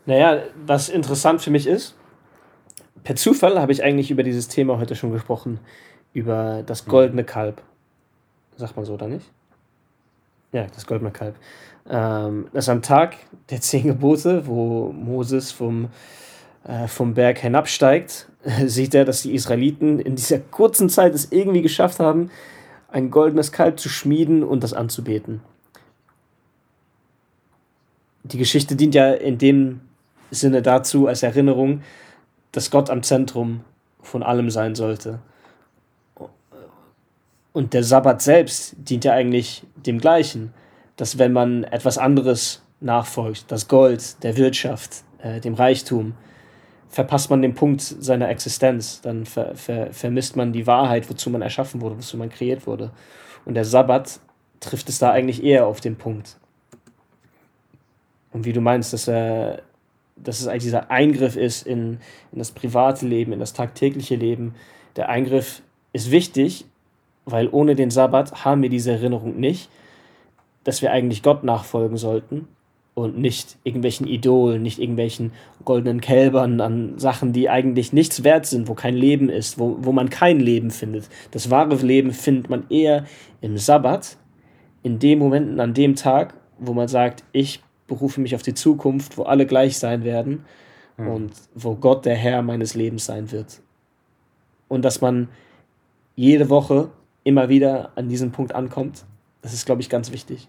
Naja, 0.05 0.43
was 0.65 0.89
interessant 0.89 1.41
für 1.41 1.51
mich 1.51 1.67
ist, 1.67 1.95
per 3.03 3.15
Zufall 3.15 3.59
habe 3.59 3.71
ich 3.71 3.83
eigentlich 3.83 4.11
über 4.11 4.23
dieses 4.23 4.47
Thema 4.47 4.79
heute 4.79 4.95
schon 4.95 5.11
gesprochen, 5.11 5.59
über 6.13 6.63
das 6.65 6.85
goldene 6.85 7.23
Kalb. 7.23 7.61
Sagt 8.57 8.75
man 8.75 8.85
so, 8.85 8.93
oder 8.93 9.07
nicht? 9.07 9.31
Ja, 10.51 10.67
das 10.73 10.85
goldene 10.85 11.11
Kalb. 11.11 11.35
Ähm, 11.89 12.47
das 12.53 12.65
ist 12.65 12.69
am 12.69 12.81
Tag 12.81 13.15
der 13.49 13.61
zehn 13.61 13.83
Gebote, 13.87 14.45
wo 14.47 14.91
Moses 14.91 15.51
vom, 15.51 15.89
äh, 16.65 16.87
vom 16.87 17.13
Berg 17.13 17.39
hinabsteigt, 17.39 18.27
sieht 18.65 18.93
er, 18.93 19.05
dass 19.05 19.23
die 19.23 19.33
Israeliten 19.33 19.99
in 19.99 20.15
dieser 20.15 20.39
kurzen 20.39 20.89
Zeit 20.89 21.15
es 21.15 21.31
irgendwie 21.31 21.61
geschafft 21.61 21.99
haben, 21.99 22.29
ein 22.89 23.09
goldenes 23.09 23.51
Kalb 23.51 23.79
zu 23.79 23.87
schmieden 23.87 24.43
und 24.43 24.63
das 24.63 24.73
anzubeten. 24.73 25.41
Die 28.23 28.37
Geschichte 28.37 28.75
dient 28.75 28.93
ja 28.93 29.11
in 29.13 29.37
dem 29.37 29.81
Sinne 30.31 30.61
dazu 30.61 31.07
als 31.07 31.23
Erinnerung, 31.23 31.81
dass 32.51 32.71
Gott 32.71 32.89
am 32.89 33.03
Zentrum 33.03 33.63
von 34.01 34.23
allem 34.23 34.49
sein 34.49 34.75
sollte. 34.75 35.19
Und 37.53 37.73
der 37.73 37.83
Sabbat 37.83 38.21
selbst 38.21 38.75
dient 38.77 39.03
ja 39.03 39.13
eigentlich 39.13 39.63
dem 39.75 39.99
Gleichen, 39.99 40.53
dass 40.95 41.17
wenn 41.17 41.33
man 41.33 41.63
etwas 41.65 41.97
anderes 41.97 42.63
nachfolgt, 42.79 43.51
das 43.51 43.67
Gold, 43.67 44.23
der 44.23 44.37
Wirtschaft, 44.37 45.03
äh, 45.19 45.39
dem 45.39 45.53
Reichtum, 45.53 46.13
verpasst 46.87 47.29
man 47.29 47.41
den 47.41 47.55
Punkt 47.55 47.81
seiner 47.81 48.29
Existenz, 48.29 49.01
dann 49.01 49.25
ver, 49.25 49.55
ver, 49.55 49.93
vermisst 49.93 50.35
man 50.35 50.51
die 50.51 50.67
Wahrheit, 50.67 51.09
wozu 51.09 51.29
man 51.29 51.41
erschaffen 51.41 51.81
wurde, 51.81 51.97
wozu 51.97 52.17
man 52.17 52.29
kreiert 52.29 52.67
wurde. 52.67 52.91
Und 53.45 53.53
der 53.53 53.65
Sabbat 53.65 54.19
trifft 54.59 54.89
es 54.89 54.99
da 54.99 55.11
eigentlich 55.11 55.43
eher 55.43 55.65
auf 55.67 55.81
den 55.81 55.95
Punkt. 55.95 56.37
Und 58.31 58.45
wie 58.45 58.53
du 58.53 58.61
meinst, 58.61 58.93
dass 58.93 59.07
er 59.07 59.61
dass 60.23 60.39
es 60.39 60.47
eigentlich 60.47 60.63
dieser 60.63 60.91
Eingriff 60.91 61.35
ist 61.35 61.65
in, 61.65 61.99
in 62.31 62.39
das 62.39 62.51
private 62.51 63.05
Leben, 63.05 63.33
in 63.33 63.39
das 63.39 63.53
tagtägliche 63.53 64.15
Leben. 64.15 64.55
Der 64.95 65.09
Eingriff 65.09 65.61
ist 65.93 66.11
wichtig, 66.11 66.65
weil 67.25 67.47
ohne 67.51 67.75
den 67.75 67.91
Sabbat 67.91 68.45
haben 68.45 68.61
wir 68.61 68.69
diese 68.69 68.91
Erinnerung 68.91 69.39
nicht, 69.39 69.69
dass 70.63 70.81
wir 70.81 70.91
eigentlich 70.91 71.23
Gott 71.23 71.43
nachfolgen 71.43 71.97
sollten 71.97 72.47
und 72.93 73.17
nicht 73.17 73.57
irgendwelchen 73.63 74.07
Idolen, 74.07 74.61
nicht 74.61 74.79
irgendwelchen 74.79 75.31
goldenen 75.63 76.01
Kälbern 76.01 76.59
an 76.59 76.99
Sachen, 76.99 77.33
die 77.33 77.49
eigentlich 77.49 77.93
nichts 77.93 78.23
wert 78.23 78.45
sind, 78.45 78.67
wo 78.67 78.73
kein 78.73 78.95
Leben 78.95 79.29
ist, 79.29 79.57
wo, 79.59 79.77
wo 79.79 79.91
man 79.91 80.09
kein 80.09 80.39
Leben 80.39 80.71
findet. 80.71 81.09
Das 81.31 81.49
wahre 81.49 81.75
Leben 81.75 82.11
findet 82.11 82.49
man 82.49 82.65
eher 82.69 83.05
im 83.39 83.57
Sabbat, 83.57 84.17
in 84.83 84.99
den 84.99 85.19
Momenten, 85.19 85.59
an 85.59 85.73
dem 85.73 85.95
Tag, 85.95 86.33
wo 86.59 86.73
man 86.73 86.87
sagt, 86.87 87.23
ich 87.31 87.61
berufe 87.91 88.21
mich 88.21 88.35
auf 88.35 88.41
die 88.41 88.53
Zukunft, 88.53 89.17
wo 89.17 89.23
alle 89.23 89.45
gleich 89.45 89.77
sein 89.77 90.05
werden 90.05 90.45
mhm. 90.95 91.07
und 91.07 91.33
wo 91.53 91.75
Gott 91.75 92.05
der 92.05 92.15
Herr 92.15 92.41
meines 92.41 92.73
Lebens 92.73 93.05
sein 93.05 93.31
wird. 93.31 93.61
Und 94.69 94.85
dass 94.85 95.01
man 95.01 95.27
jede 96.15 96.49
Woche 96.49 96.89
immer 97.25 97.49
wieder 97.49 97.91
an 97.95 98.07
diesen 98.07 98.31
Punkt 98.31 98.55
ankommt, 98.55 99.03
das 99.41 99.53
ist, 99.53 99.65
glaube 99.65 99.81
ich, 99.81 99.89
ganz 99.89 100.13
wichtig. 100.13 100.47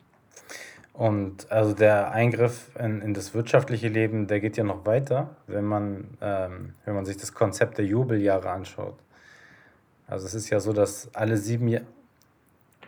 Und 0.92 1.50
also 1.50 1.74
der 1.74 2.12
Eingriff 2.12 2.70
in, 2.78 3.00
in 3.00 3.12
das 3.12 3.34
wirtschaftliche 3.34 3.88
Leben, 3.88 4.28
der 4.28 4.38
geht 4.38 4.56
ja 4.56 4.62
noch 4.62 4.86
weiter, 4.86 5.30
wenn 5.48 5.64
man, 5.64 6.16
ähm, 6.20 6.74
wenn 6.84 6.94
man 6.94 7.04
sich 7.04 7.16
das 7.16 7.34
Konzept 7.34 7.78
der 7.78 7.86
Jubeljahre 7.86 8.50
anschaut. 8.50 8.94
Also 10.06 10.26
es 10.26 10.34
ist 10.34 10.50
ja 10.50 10.60
so, 10.60 10.72
dass 10.72 11.12
alle 11.14 11.38
sieben 11.38 11.66
Jahre, 11.66 11.86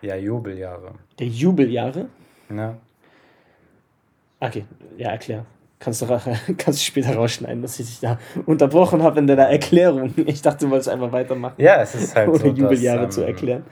ja, 0.02 0.14
Jubeljahre. 0.14 0.92
Der 1.18 1.26
Jubeljahre? 1.26 2.06
Ja. 2.54 2.76
Okay, 4.46 4.64
ja, 4.96 5.10
erklär. 5.10 5.46
Kannst 5.78 6.02
du, 6.02 6.06
kannst 6.58 6.66
du 6.80 6.84
später 6.84 7.14
rausschneiden, 7.14 7.62
dass 7.62 7.78
ich 7.78 7.86
dich 7.86 8.00
da 8.00 8.18
unterbrochen 8.46 9.02
habe 9.02 9.18
in 9.18 9.26
deiner 9.26 9.48
Erklärung. 9.50 10.14
Ich 10.16 10.42
dachte, 10.42 10.66
du 10.66 10.70
wolltest 10.70 10.88
einfach 10.88 11.12
weitermachen. 11.12 11.54
Ja, 11.58 11.80
es 11.82 11.94
ist 11.94 12.14
halt 12.14 12.28
ohne 12.28 12.38
so, 12.38 12.46
Jubeljahre 12.48 13.06
dass, 13.06 13.16
ähm, 13.16 13.22
zu 13.22 13.26
erklären. 13.26 13.64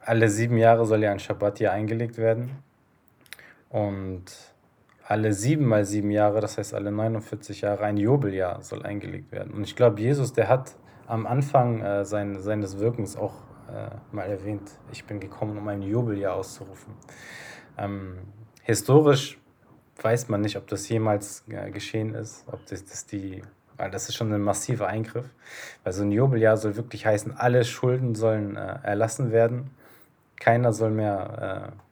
Alle 0.00 0.28
sieben 0.28 0.56
Jahre 0.56 0.86
soll 0.86 1.02
ja 1.02 1.10
ein 1.10 1.18
Schabbat 1.18 1.58
hier 1.58 1.72
eingelegt 1.72 2.18
werden. 2.18 2.50
Und 3.68 4.24
alle 5.04 5.32
sieben 5.32 5.66
mal 5.66 5.84
sieben 5.84 6.10
Jahre, 6.10 6.40
das 6.40 6.58
heißt 6.58 6.74
alle 6.74 6.90
49 6.90 7.62
Jahre, 7.62 7.84
ein 7.84 7.96
Jubeljahr 7.96 8.62
soll 8.62 8.82
eingelegt 8.82 9.32
werden. 9.32 9.52
Und 9.52 9.64
ich 9.64 9.74
glaube, 9.74 10.00
Jesus, 10.00 10.32
der 10.32 10.48
hat 10.48 10.72
am 11.06 11.26
Anfang 11.26 11.80
äh, 11.80 12.04
sein, 12.04 12.40
seines 12.40 12.78
Wirkens 12.78 13.16
auch 13.16 13.34
äh, 13.68 13.88
mal 14.14 14.24
erwähnt, 14.24 14.70
ich 14.92 15.04
bin 15.04 15.20
gekommen, 15.20 15.58
um 15.58 15.66
ein 15.68 15.82
Jubeljahr 15.82 16.34
auszurufen. 16.34 16.94
Ähm, 17.76 18.18
historisch 18.62 19.38
weiß 20.02 20.28
man 20.28 20.40
nicht, 20.40 20.56
ob 20.56 20.66
das 20.68 20.88
jemals 20.88 21.44
äh, 21.48 21.70
geschehen 21.70 22.14
ist, 22.14 22.44
ob 22.46 22.64
das, 22.66 22.84
das 22.84 23.06
die, 23.06 23.42
weil 23.76 23.90
das 23.90 24.08
ist 24.08 24.16
schon 24.16 24.32
ein 24.32 24.42
massiver 24.42 24.86
Eingriff, 24.86 25.26
weil 25.84 25.92
so 25.92 26.02
ein 26.02 26.12
Jubeljahr 26.12 26.56
soll 26.56 26.76
wirklich 26.76 27.06
heißen, 27.06 27.36
alle 27.36 27.64
Schulden 27.64 28.14
sollen 28.14 28.56
äh, 28.56 28.78
erlassen 28.82 29.32
werden, 29.32 29.70
keiner 30.38 30.72
soll 30.72 30.90
mehr 30.90 31.72
äh, 31.74 31.87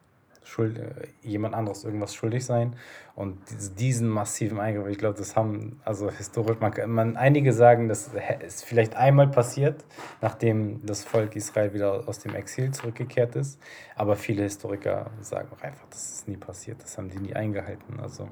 schuld, 0.47 0.79
äh, 0.79 1.09
jemand 1.23 1.55
anderes 1.55 1.85
irgendwas 1.85 2.15
schuldig 2.15 2.45
sein. 2.45 2.77
Und 3.15 3.39
diesen 3.79 4.09
massiven 4.09 4.61
Eingriff, 4.61 4.87
ich 4.89 4.99
glaube, 4.99 5.19
das 5.19 5.35
haben, 5.35 5.81
also 5.85 6.11
historisch, 6.11 6.59
man, 6.61 6.73
man, 6.87 7.17
einige 7.17 7.53
sagen, 7.53 7.89
das 7.89 8.11
ist 8.47 8.65
vielleicht 8.65 8.95
einmal 8.95 9.29
passiert, 9.29 9.85
nachdem 10.21 10.85
das 10.87 11.05
Volk 11.05 11.35
Israel 11.35 11.75
wieder 11.75 12.09
aus 12.09 12.21
dem 12.21 12.35
Exil 12.35 12.71
zurückgekehrt 12.71 13.35
ist. 13.37 13.61
Aber 13.97 14.17
viele 14.17 14.45
Historiker 14.45 15.11
sagen 15.21 15.49
auch 15.53 15.63
einfach, 15.63 15.87
das 15.91 16.13
ist 16.13 16.29
nie 16.29 16.37
passiert, 16.37 16.83
das 16.83 16.97
haben 16.97 17.09
die 17.09 17.19
nie 17.19 17.35
eingehalten. 17.35 17.99
Also 18.01 18.29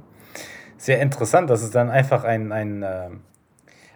sehr 0.76 1.00
interessant, 1.00 1.50
dass 1.50 1.62
es 1.62 1.70
dann 1.70 1.90
einfach 1.90 2.24
ein, 2.24 2.52
ein, 2.52 2.82
äh, 2.82 3.10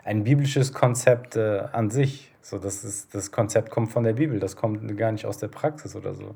ein 0.05 0.25
biblisches 0.25 0.73
Konzept 0.73 1.37
äh, 1.37 1.65
an 1.71 1.91
sich. 1.91 2.35
So, 2.41 2.59
das, 2.59 2.83
ist, 2.83 3.15
das 3.15 3.31
Konzept 3.31 3.71
kommt 3.71 3.93
von 3.93 4.05
der 4.05 4.15
Bibel, 4.15 4.41
das 4.41 4.57
kommt 4.57 4.97
gar 4.97 5.13
nicht 5.13 5.27
aus 5.27 5.39
der 5.39 5.49
Praxis 5.49 5.95
oder 5.95 6.15
so. 6.15 6.35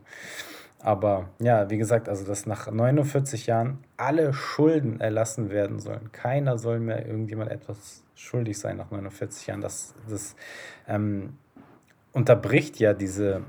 Aber 0.82 1.28
ja, 1.38 1.70
wie 1.70 1.78
gesagt, 1.78 2.08
also 2.08 2.24
dass 2.24 2.44
nach 2.46 2.70
49 2.70 3.46
Jahren 3.46 3.78
alle 3.96 4.32
Schulden 4.34 5.00
erlassen 5.00 5.48
werden 5.48 5.78
sollen. 5.78 6.10
Keiner 6.10 6.58
soll 6.58 6.80
mehr 6.80 7.06
irgendjemand 7.06 7.52
etwas 7.52 8.02
schuldig 8.16 8.58
sein 8.58 8.78
nach 8.78 8.90
49 8.90 9.46
Jahren. 9.46 9.60
Das, 9.60 9.94
das 10.08 10.34
ähm, 10.88 11.34
unterbricht 12.12 12.80
ja 12.80 12.94
diese 12.94 13.42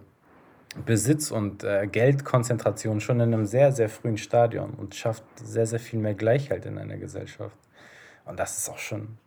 Besitz- 0.85 1.31
und 1.31 1.63
äh, 1.63 1.87
Geldkonzentration 1.87 3.01
schon 3.01 3.19
in 3.19 3.33
einem 3.33 3.45
sehr, 3.45 3.71
sehr 3.71 3.89
frühen 3.89 4.17
Stadium 4.17 4.75
und 4.75 4.93
schafft 4.93 5.23
sehr, 5.43 5.65
sehr 5.65 5.79
viel 5.79 5.99
mehr 5.99 6.13
Gleichheit 6.13 6.67
in 6.67 6.77
einer 6.77 6.97
Gesellschaft. 6.97 7.57
Und 8.25 8.39
das 8.39 8.57
ist 8.57 8.69
auch 8.69 8.77
schon 8.77 9.17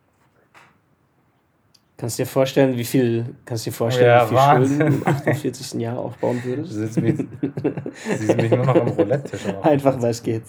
Kannst 1.97 2.19
du 2.19 2.23
dir 2.23 2.27
vorstellen, 2.27 2.77
wie 2.77 2.83
viel, 2.83 3.35
kannst 3.43 3.65
dir 3.65 3.73
vorstellen, 3.73 4.07
ja, 4.07 4.23
wie 4.25 4.27
viel 4.27 4.37
Wahnsinn. 4.37 4.77
Schulden 4.77 4.91
du 4.91 4.97
im 4.97 5.07
48. 5.07 5.81
Jahr 5.81 5.97
aufbauen 5.97 6.41
würdest? 6.43 6.73
Sie 6.73 6.79
sitzen 6.79 7.03
mich, 7.03 7.15
sie 8.19 8.35
mich 8.35 8.51
nur 8.51 8.65
noch 8.65 8.75
am 8.75 8.87
Roulette-Tisch. 8.89 9.41
Einfach, 9.63 9.99
weil 9.99 10.11
es 10.11 10.21
geht. 10.21 10.43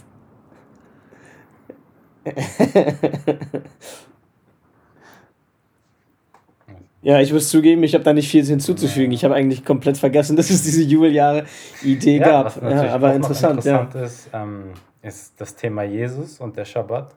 Ja, 7.00 7.20
ich 7.20 7.32
muss 7.32 7.48
zugeben, 7.48 7.82
ich 7.84 7.94
habe 7.94 8.02
da 8.04 8.12
nicht 8.12 8.28
viel 8.28 8.44
hinzuzufügen. 8.44 9.12
Ich 9.12 9.24
habe 9.24 9.34
eigentlich 9.34 9.64
komplett 9.64 9.96
vergessen, 9.96 10.37
dass 10.37 10.50
es 10.50 10.62
diese 10.64 10.82
Jubeljahre-Idee 10.82 12.18
ja, 12.18 12.42
gab. 12.42 12.62
ja, 12.62 12.92
aber 12.92 13.14
interessant. 13.14 13.64
interessant 13.64 13.94
ja. 13.94 14.02
ist, 14.02 14.28
ähm, 14.34 14.64
ist 15.00 15.40
das 15.40 15.54
Thema 15.54 15.84
Jesus 15.84 16.40
und 16.40 16.56
der 16.56 16.64
Schabbat. 16.64 17.14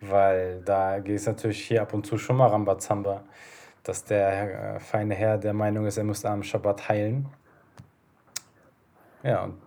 Weil 0.00 0.62
da 0.64 1.00
geht 1.00 1.16
es 1.16 1.26
natürlich 1.26 1.60
hier 1.66 1.82
ab 1.82 1.92
und 1.92 2.06
zu 2.06 2.18
schon 2.18 2.36
mal 2.36 2.48
Rambazamba, 2.48 3.24
dass 3.82 4.04
der 4.04 4.76
äh, 4.76 4.80
feine 4.80 5.14
Herr 5.14 5.38
der 5.38 5.52
Meinung 5.52 5.86
ist, 5.86 5.96
er 5.96 6.04
müsste 6.04 6.30
am 6.30 6.42
Schabbat 6.42 6.88
heilen. 6.88 7.26
Ja, 9.22 9.44
und 9.44 9.58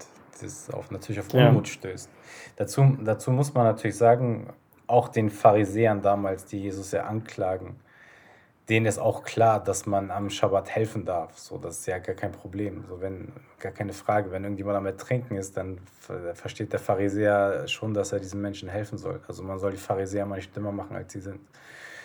das 0.42 0.70
auf, 0.70 0.92
natürlich 0.92 1.20
auf 1.20 1.34
Unmut 1.34 1.68
ja. 1.68 1.74
stößt. 1.74 2.10
Dazu, 2.56 2.98
dazu 3.04 3.32
muss 3.32 3.54
man 3.54 3.66
natürlich 3.66 3.98
sagen, 3.98 4.48
auch 4.88 5.10
den 5.10 5.30
Pharisäern 5.30 6.02
damals, 6.02 6.46
die 6.46 6.62
Jesus 6.62 6.92
ja 6.92 7.06
anklagen, 7.06 7.76
denen 8.72 8.86
ist 8.86 9.00
auch 9.00 9.24
klar, 9.24 9.62
dass 9.62 9.86
man 9.86 10.12
am 10.12 10.30
Schabbat 10.30 10.70
helfen 10.70 11.04
darf. 11.04 11.38
So, 11.38 11.58
das 11.58 11.80
ist 11.80 11.88
ja 11.88 12.00
gar 12.00 12.16
kein 12.16 12.32
Problem. 12.32 12.86
So, 12.88 13.02
wenn, 13.02 13.34
gar 13.60 13.74
keine 13.74 13.92
Frage. 13.92 14.32
Wenn 14.32 14.44
irgendjemand 14.44 14.78
am 14.78 14.86
Ertrinken 14.86 15.36
ist, 15.36 15.58
dann 15.58 15.80
versteht 16.34 16.72
der 16.72 16.80
Pharisäer 16.80 17.68
schon, 17.68 17.94
dass 17.94 18.14
er 18.14 18.20
diesen 18.20 18.42
Menschen 18.42 18.70
helfen 18.70 18.98
soll. 18.98 19.20
Also 19.28 19.44
man 19.44 19.60
soll 19.60 19.72
die 19.72 19.78
Pharisäer 19.78 20.26
mal 20.26 20.38
nicht 20.38 20.56
dümmer 20.56 20.72
machen, 20.72 20.96
als 20.96 21.12
sie 21.12 21.20
sind. 21.20 21.42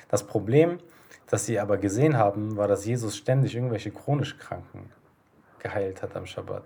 Das 0.08 0.24
Problem, 0.24 0.80
das 1.28 1.46
sie 1.46 1.60
aber 1.60 1.76
gesehen 1.76 2.16
haben, 2.16 2.56
war, 2.56 2.66
dass 2.66 2.84
Jesus 2.84 3.16
ständig 3.16 3.54
irgendwelche 3.54 3.92
chronisch 3.92 4.36
Kranken 4.36 4.90
geheilt 5.60 6.02
hat 6.02 6.16
am 6.16 6.26
Schabbat. 6.26 6.64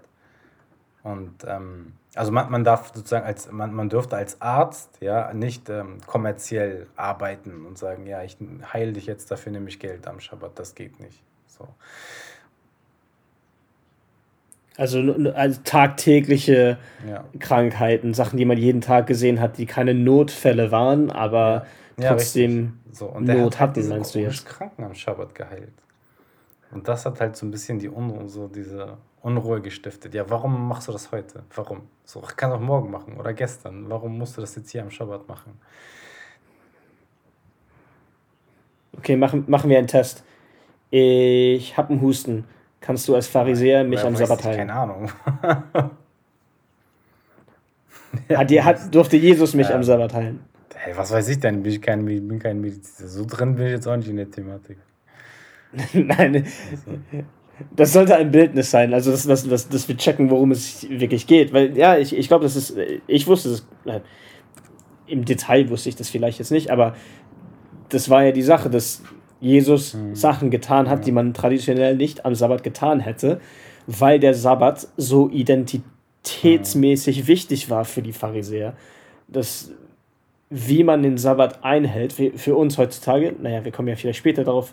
Und 1.02 1.44
ähm, 1.46 1.92
also 2.14 2.32
man, 2.32 2.50
man 2.50 2.64
darf 2.64 2.92
sozusagen 2.94 3.24
als, 3.24 3.50
man, 3.50 3.72
man 3.72 3.88
dürfte 3.88 4.16
als 4.16 4.40
Arzt 4.40 4.98
ja 5.00 5.32
nicht 5.32 5.68
ähm, 5.70 5.98
kommerziell 6.06 6.86
arbeiten 6.96 7.64
und 7.66 7.78
sagen, 7.78 8.06
ja, 8.06 8.22
ich 8.22 8.36
heile 8.72 8.92
dich 8.92 9.06
jetzt, 9.06 9.30
dafür 9.30 9.52
nehme 9.52 9.68
ich 9.68 9.78
Geld 9.78 10.06
am 10.06 10.20
Schabbat. 10.20 10.58
Das 10.58 10.74
geht 10.74 11.00
nicht. 11.00 11.22
So. 11.46 11.68
Also, 14.76 15.00
also 15.34 15.60
tagtägliche 15.64 16.78
ja. 17.08 17.24
Krankheiten, 17.38 18.14
Sachen, 18.14 18.36
die 18.36 18.44
man 18.44 18.56
jeden 18.56 18.80
Tag 18.80 19.06
gesehen 19.06 19.40
hat, 19.40 19.58
die 19.58 19.66
keine 19.66 19.94
Notfälle 19.94 20.70
waren, 20.70 21.10
aber 21.10 21.66
ja, 21.98 22.10
trotzdem 22.10 22.80
so, 22.90 23.06
und 23.06 23.24
Not 23.24 23.60
hat 23.60 23.76
hatten, 23.76 23.88
meinst 23.88 24.14
du 24.14 24.20
jetzt? 24.20 24.46
Kranken 24.46 24.84
am 24.84 24.94
Schabbat 24.94 25.34
geheilt. 25.34 25.74
Und 26.70 26.88
das 26.88 27.04
hat 27.04 27.20
halt 27.20 27.36
so 27.36 27.46
ein 27.46 27.50
bisschen 27.50 27.78
die 27.78 27.88
Unruhe, 27.88 28.28
so 28.28 28.48
diese 28.48 28.96
Unruhe 29.22 29.60
gestiftet. 29.60 30.14
Ja, 30.14 30.28
warum 30.30 30.68
machst 30.68 30.88
du 30.88 30.92
das 30.92 31.12
heute? 31.12 31.42
Warum? 31.54 31.82
So, 32.04 32.22
ich 32.26 32.36
kann 32.36 32.50
auch 32.52 32.60
morgen 32.60 32.90
machen 32.90 33.16
oder 33.18 33.34
gestern. 33.34 33.88
Warum 33.88 34.16
musst 34.18 34.36
du 34.36 34.40
das 34.40 34.56
jetzt 34.56 34.70
hier 34.70 34.82
am 34.82 34.90
Schabbat 34.90 35.28
machen? 35.28 35.58
Okay, 38.96 39.16
machen, 39.16 39.44
machen 39.46 39.68
wir 39.70 39.78
einen 39.78 39.86
Test. 39.86 40.24
Ich 40.90 41.76
habe 41.76 41.90
einen 41.90 42.00
Husten. 42.00 42.44
Kannst 42.80 43.06
du 43.08 43.14
als 43.14 43.28
Pharisäer 43.28 43.84
mich 43.84 44.02
am 44.02 44.16
Sabbat 44.16 44.42
heilen? 44.44 44.58
Keine 44.58 44.72
Ahnung. 44.72 45.12
hat, 48.30 48.50
hat, 48.50 48.94
durfte 48.94 49.16
Jesus 49.18 49.54
mich 49.54 49.68
ja. 49.68 49.74
am 49.74 49.84
Sabbat 49.84 50.14
heilen? 50.14 50.40
Hey, 50.74 50.96
was 50.96 51.12
weiß 51.12 51.28
ich 51.28 51.38
denn? 51.38 51.62
Bin 51.62 51.72
ich 51.72 51.82
kein, 51.82 52.06
bin 52.06 52.38
kein 52.38 52.58
Mediziner. 52.60 53.06
So 53.08 53.26
drin 53.26 53.54
bin 53.54 53.66
ich 53.66 53.72
jetzt 53.72 53.86
auch 53.86 53.96
nicht 53.96 54.08
in 54.08 54.16
der 54.16 54.30
Thematik. 54.30 54.78
Nein, 55.92 56.46
das 57.74 57.92
sollte 57.92 58.16
ein 58.16 58.30
Bildnis 58.30 58.70
sein, 58.70 58.94
also 58.94 59.10
dass, 59.10 59.26
dass, 59.26 59.48
dass, 59.48 59.68
dass 59.68 59.88
wir 59.88 59.96
checken, 59.96 60.30
worum 60.30 60.50
es 60.50 60.88
wirklich 60.88 61.26
geht. 61.26 61.52
Weil, 61.52 61.76
ja, 61.76 61.96
ich, 61.98 62.16
ich 62.16 62.28
glaube, 62.28 62.44
das 62.44 62.56
ist, 62.56 62.76
ich 63.06 63.26
wusste 63.26 63.50
es, 63.50 63.66
äh, 63.84 64.00
im 65.06 65.24
Detail 65.24 65.68
wusste 65.70 65.88
ich 65.88 65.96
das 65.96 66.08
vielleicht 66.08 66.38
jetzt 66.38 66.52
nicht, 66.52 66.70
aber 66.70 66.94
das 67.88 68.08
war 68.08 68.24
ja 68.24 68.32
die 68.32 68.42
Sache, 68.42 68.70
dass 68.70 69.02
Jesus 69.40 69.94
mhm. 69.94 70.14
Sachen 70.14 70.50
getan 70.50 70.88
hat, 70.88 71.00
ja. 71.00 71.04
die 71.06 71.12
man 71.12 71.34
traditionell 71.34 71.96
nicht 71.96 72.24
am 72.24 72.34
Sabbat 72.34 72.62
getan 72.62 73.00
hätte, 73.00 73.40
weil 73.86 74.20
der 74.20 74.34
Sabbat 74.34 74.88
so 74.96 75.28
identitätsmäßig 75.28 77.22
mhm. 77.22 77.26
wichtig 77.26 77.70
war 77.70 77.84
für 77.84 78.02
die 78.02 78.12
Pharisäer. 78.12 78.74
Dass, 79.26 79.72
wie 80.50 80.84
man 80.84 81.02
den 81.02 81.18
Sabbat 81.18 81.64
einhält, 81.64 82.12
für 82.12 82.56
uns 82.56 82.78
heutzutage, 82.78 83.34
naja, 83.40 83.64
wir 83.64 83.72
kommen 83.72 83.88
ja 83.88 83.96
vielleicht 83.96 84.18
später 84.18 84.44
darauf 84.44 84.72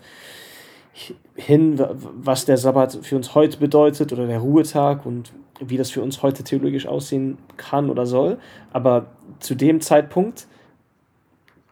hin, 1.35 1.79
was 1.79 2.45
der 2.45 2.57
Sabbat 2.57 2.99
für 3.03 3.15
uns 3.15 3.35
heute 3.35 3.57
bedeutet 3.57 4.11
oder 4.13 4.27
der 4.27 4.39
Ruhetag 4.39 5.05
und 5.05 5.31
wie 5.59 5.77
das 5.77 5.91
für 5.91 6.01
uns 6.01 6.21
heute 6.23 6.43
theologisch 6.43 6.87
aussehen 6.87 7.37
kann 7.57 7.89
oder 7.89 8.05
soll. 8.05 8.37
Aber 8.73 9.07
zu 9.39 9.55
dem 9.55 9.81
Zeitpunkt 9.81 10.47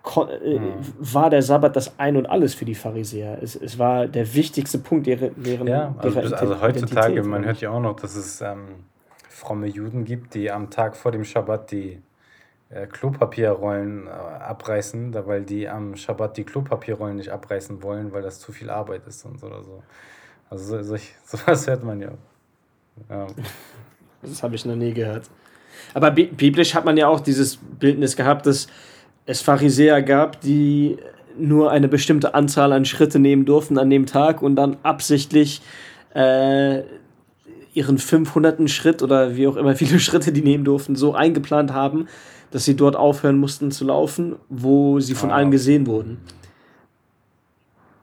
äh, 0.06 0.60
mhm. 0.60 0.74
war 1.00 1.30
der 1.30 1.42
Sabbat 1.42 1.76
das 1.76 2.00
Ein 2.00 2.18
und 2.18 2.26
Alles 2.28 2.54
für 2.54 2.66
die 2.66 2.76
Pharisäer. 2.76 3.40
Es, 3.42 3.56
es 3.56 3.80
war 3.80 4.08
der 4.08 4.34
wichtigste 4.36 4.78
Punkt 4.80 5.08
deren, 5.08 5.32
deren 5.42 5.68
Ja, 5.68 5.96
also, 5.98 6.22
bis, 6.22 6.34
also 6.34 6.62
heutzutage, 6.62 7.24
man 7.24 7.46
hört 7.46 7.62
ja 7.62 7.72
auch 7.72 7.82
noch, 7.82 7.96
dass 7.96 8.16
es 8.16 8.42
ähm, 8.42 8.68
fromme 9.30 9.68
Juden 9.68 10.06
gibt, 10.06 10.34
die 10.36 10.52
am 10.52 10.70
Tag 10.70 10.96
vor 10.96 11.12
dem 11.12 11.24
Schabbat 11.24 11.72
die 11.72 12.02
äh, 12.69 12.88
Klopapierrollen 12.88 14.08
äh, 14.08 14.10
abreißen, 14.10 15.12
da, 15.12 15.28
weil 15.28 15.43
die 15.43 15.67
am 15.67 15.95
Schabbat 15.95 16.38
die 16.38 16.43
Klopapierrollen 16.43 17.17
nicht 17.17 17.30
abreißen 17.30 17.84
wollen, 17.84 18.12
weil 18.12 18.21
das 18.21 18.39
zu 18.39 18.51
viel 18.51 18.69
Arbeit 18.69 19.06
ist 19.08 19.25
und 19.25 19.39
so 19.39 19.47
oder 19.47 19.63
so. 19.63 19.84
Also 20.49 20.84
so, 20.84 20.95
so, 20.95 21.04
sowas 21.38 21.67
hört 21.67 21.84
man 21.84 22.01
ja. 22.01 22.12
ja. 23.10 23.28
Das 24.21 24.43
habe 24.43 24.56
ich 24.56 24.65
noch 24.65 24.75
nie 24.75 24.93
gehört. 24.93 25.30
Aber 25.93 26.12
biblisch 26.12 26.73
hat 26.73 26.86
man 26.86 26.97
ja 26.97 27.08
auch 27.08 27.19
dieses 27.19 27.58
Bildnis 27.58 28.15
gehabt, 28.15 28.45
dass 28.45 28.67
es 29.25 29.41
Pharisäer 29.41 30.01
gab, 30.01 30.41
die 30.41 30.97
nur 31.38 31.71
eine 31.71 31.88
bestimmte 31.88 32.34
Anzahl 32.34 32.71
an 32.71 32.86
Schritte 32.86 33.19
nehmen 33.19 33.45
durften 33.45 33.78
an 33.78 33.89
dem 33.89 34.06
Tag 34.06 34.41
und 34.41 34.56
dann 34.56 34.78
absichtlich 34.84 35.62
äh, 36.13 36.84
ihren 37.73 37.97
500. 37.97 38.69
Schritt 38.69 39.04
oder 39.04 39.36
wie 39.36 39.47
auch 39.47 39.58
immer 39.58 39.75
viele 39.75 39.99
Schritte 40.06 40.32
die 40.32 40.41
nehmen 40.41 40.63
durften, 40.63 40.95
so 40.95 41.13
eingeplant 41.13 41.73
haben, 41.73 42.08
dass 42.56 42.63
sie 42.63 42.78
dort 42.78 42.96
aufhören 42.96 43.38
mussten 43.38 43.70
zu 43.70 43.84
laufen, 43.84 44.38
wo 44.48 45.02
sie 45.02 45.13
von 45.13 45.30
ah. 45.30 45.36
allen 45.36 45.52
gesehen 45.52 45.88
wurden. 45.88 46.20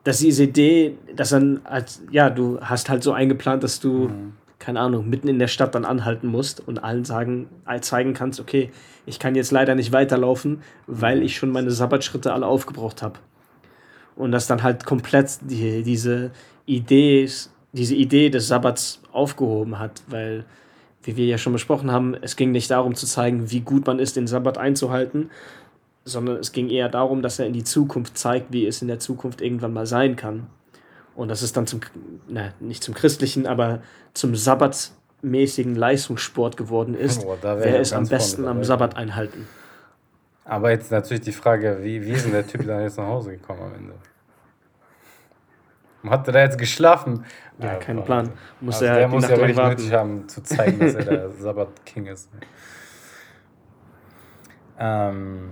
Dass 0.05 0.19
diese 0.19 0.45
Idee, 0.45 0.99
dass 1.17 1.31
dann, 1.31 1.63
als, 1.65 2.03
ja, 2.11 2.29
du 2.29 2.61
hast 2.61 2.91
halt 2.91 3.03
so 3.03 3.15
eingeplant, 3.15 3.63
dass 3.63 3.81
du, 3.81 4.09
mhm. 4.09 4.35
keine 4.59 4.81
Ahnung, 4.81 5.09
mitten 5.09 5.29
in 5.29 5.39
der 5.39 5.49
Stadt 5.49 5.75
dann 5.75 5.87
anhalten 5.87 6.27
musst 6.27 6.69
und 6.69 6.85
allen 6.85 7.07
sagen, 7.07 7.49
zeigen 7.81 8.13
kannst, 8.13 8.41
okay, 8.41 8.71
ich 9.07 9.19
kann 9.19 9.35
jetzt 9.37 9.53
leider 9.53 9.75
nicht 9.75 9.91
weiterlaufen, 9.91 10.61
weil 10.87 11.21
mhm. 11.21 11.23
ich 11.23 11.35
schon 11.35 11.49
meine 11.49 11.71
Sabbatschritte 11.71 12.31
alle 12.35 12.47
aufgebraucht 12.47 13.01
habe. 13.01 13.21
Und 14.17 14.33
dass 14.33 14.49
dann 14.49 14.63
halt 14.63 14.85
komplett 14.85 15.39
die, 15.49 15.83
diese 15.83 16.31
Idee, 16.67 17.27
diese 17.73 17.95
Idee 17.95 18.29
des 18.29 18.49
Sabbats 18.49 19.01
aufgehoben 19.13 19.79
hat, 19.79 20.03
weil 20.09 20.45
wie 21.03 21.17
wir 21.17 21.27
ja 21.27 21.39
schon 21.39 21.53
besprochen 21.53 21.91
haben, 21.91 22.15
es 22.21 22.37
ging 22.37 22.53
nicht 22.53 22.71
darum 22.71 22.95
zu 22.95 23.07
zeigen, 23.07 23.51
wie 23.51 23.61
gut 23.61 23.87
man 23.87 23.99
ist, 23.99 24.17
den 24.17 24.27
Sabbat 24.27 24.59
einzuhalten, 24.59 25.31
sondern 26.05 26.37
es 26.37 26.53
ging 26.53 26.69
eher 26.69 26.89
darum, 26.89 27.23
dass 27.23 27.39
er 27.39 27.47
in 27.47 27.53
die 27.53 27.65
Zukunft 27.65 28.19
zeigt, 28.19 28.53
wie 28.53 28.67
es 28.67 28.83
in 28.83 28.89
der 28.89 28.99
Zukunft 28.99 29.41
irgendwann 29.41 29.73
mal 29.73 29.87
sein 29.87 30.17
kann. 30.17 30.47
Und 31.15 31.29
das 31.29 31.43
ist 31.43 31.57
dann 31.57 31.67
zum, 31.67 31.81
na, 32.29 32.53
nicht 32.61 32.83
zum 32.83 32.95
christlichen, 32.95 33.47
aber 33.47 33.83
zum 34.15 34.35
sabbatmäßigen 34.35 35.75
Leistungssport 35.75 36.57
geworden 36.57 36.95
ist. 36.95 37.25
Oh, 37.25 37.37
wer 37.43 37.81
ist 37.81 37.93
am 37.93 38.09
besten 38.09 38.47
am 38.47 38.65
Sabbat 38.65 38.97
einhalten? 38.97 39.47
Aber 40.45 40.71
jetzt 40.71 40.91
natürlich 40.91 41.23
die 41.23 41.33
Frage, 41.33 41.79
wie, 41.83 42.05
wie 42.05 42.11
ist 42.11 42.25
denn 42.25 42.33
der 42.33 42.47
Typ 42.47 42.67
dann 42.67 42.83
jetzt 42.83 42.99
nach 42.99 43.07
Hause 43.07 43.33
gekommen 43.33 43.61
am 43.63 43.75
Ende? 43.75 43.95
Hat 46.09 46.27
er 46.27 46.33
da 46.33 46.41
jetzt 46.41 46.59
geschlafen? 46.59 47.25
Ja, 47.59 47.77
kein 47.77 48.05
Plan. 48.05 48.31
Muss 48.61 48.77
also 48.77 48.87
er 48.87 48.97
der 48.97 49.09
muss 49.09 49.29
ja 49.29 49.37
wirklich 49.37 49.57
warten. 49.57 49.77
nötig 49.77 49.93
haben, 49.93 50.29
zu 50.29 50.43
zeigen, 50.43 50.81
dass 50.81 50.95
er 50.95 51.05
der 51.05 51.31
Sabbat-King 51.39 52.07
ist. 52.07 52.29
Ähm, 54.79 55.51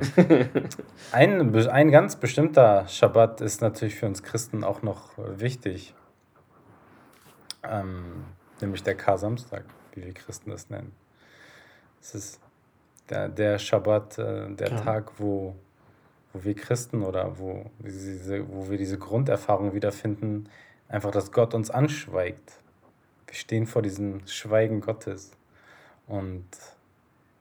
ein, 1.13 1.69
ein 1.69 1.91
ganz 1.91 2.17
bestimmter 2.17 2.89
Schabbat 2.89 3.41
ist 3.43 3.61
natürlich 3.61 3.95
für 3.95 4.07
uns 4.07 4.23
Christen 4.23 4.65
auch 4.65 4.83
noch 4.83 5.13
wichtig. 5.17 5.95
Ähm, 7.63 8.25
nämlich 8.61 8.83
der 8.83 8.97
Kar-Samstag, 8.97 9.65
wie 9.95 10.05
wir 10.05 10.15
Christen 10.15 10.51
das 10.51 10.69
nennen. 10.69 10.93
Es 12.01 12.15
ist 12.15 12.41
der, 13.09 13.29
der 13.29 13.59
Schabbat, 13.59 14.19
äh, 14.19 14.51
der 14.51 14.71
ja. 14.71 14.81
Tag, 14.81 15.13
wo 15.19 15.55
wo 16.33 16.45
wir 16.45 16.55
Christen 16.55 17.03
oder 17.03 17.39
wo, 17.39 17.71
diese, 17.79 18.49
wo 18.49 18.71
wir 18.71 18.79
diese 18.79 18.99
Grunderfahrung 18.99 19.75
wiederfinden, 19.75 20.49
einfach, 20.89 21.11
dass 21.11 21.33
Gott 21.33 21.55
uns 21.55 21.71
anschweigt. 21.71 22.61
Wir 23.27 23.35
stehen 23.35 23.67
vor 23.67 23.83
diesem 23.83 24.27
Schweigen 24.27 24.81
Gottes. 24.81 25.33
Und 26.07 26.47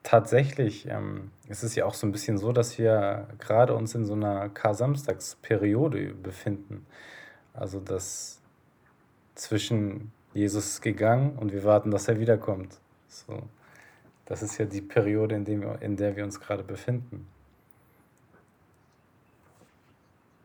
tatsächlich 0.04 0.88
ähm, 0.88 1.32
ist 1.48 1.64
es 1.64 1.76
ja 1.76 1.86
auch 1.86 1.94
so 1.94 2.08
ein 2.08 2.12
bisschen 2.12 2.38
so, 2.38 2.52
dass 2.52 2.78
wir 2.78 3.28
gerade 3.40 3.76
uns 3.76 3.96
in 3.96 4.06
so 4.06 4.14
einer 4.14 4.50
Kar-Samstagsperiode 4.50 6.14
befinden. 6.14 6.86
Also, 7.54 7.80
dass 7.80 8.40
zwischen 9.36 10.12
Jesus 10.34 10.68
ist 10.68 10.82
gegangen 10.82 11.38
und 11.38 11.52
wir 11.52 11.64
warten, 11.64 11.92
dass 11.92 12.08
er 12.08 12.20
wiederkommt. 12.20 12.80
So, 13.08 13.42
das 14.26 14.44
ist 14.44 14.58
ja 14.60 14.66
die 14.66 14.82
Periode, 14.82 15.36
in, 15.36 15.46
dem 15.46 15.64
in 15.80 15.98
der 15.98 16.16
wir 16.16 16.24
uns 16.24 16.40
gerade 16.40 16.64
befinden. 16.64 17.28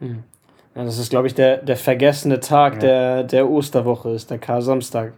Mhm. 0.05 0.23
Ja, 0.75 0.85
das 0.85 0.99
ist, 0.99 1.11
glaube 1.11 1.27
ich, 1.27 1.35
der, 1.35 1.59
der 1.59 1.77
vergessene 1.77 2.41
Tag 2.41 2.75
ja. 2.75 2.81
der, 2.81 3.25
der 3.25 3.49
Osterwoche, 3.49 4.11
ist 4.11 4.31
der 4.31 4.39
Kar-Samstag. 4.39 5.13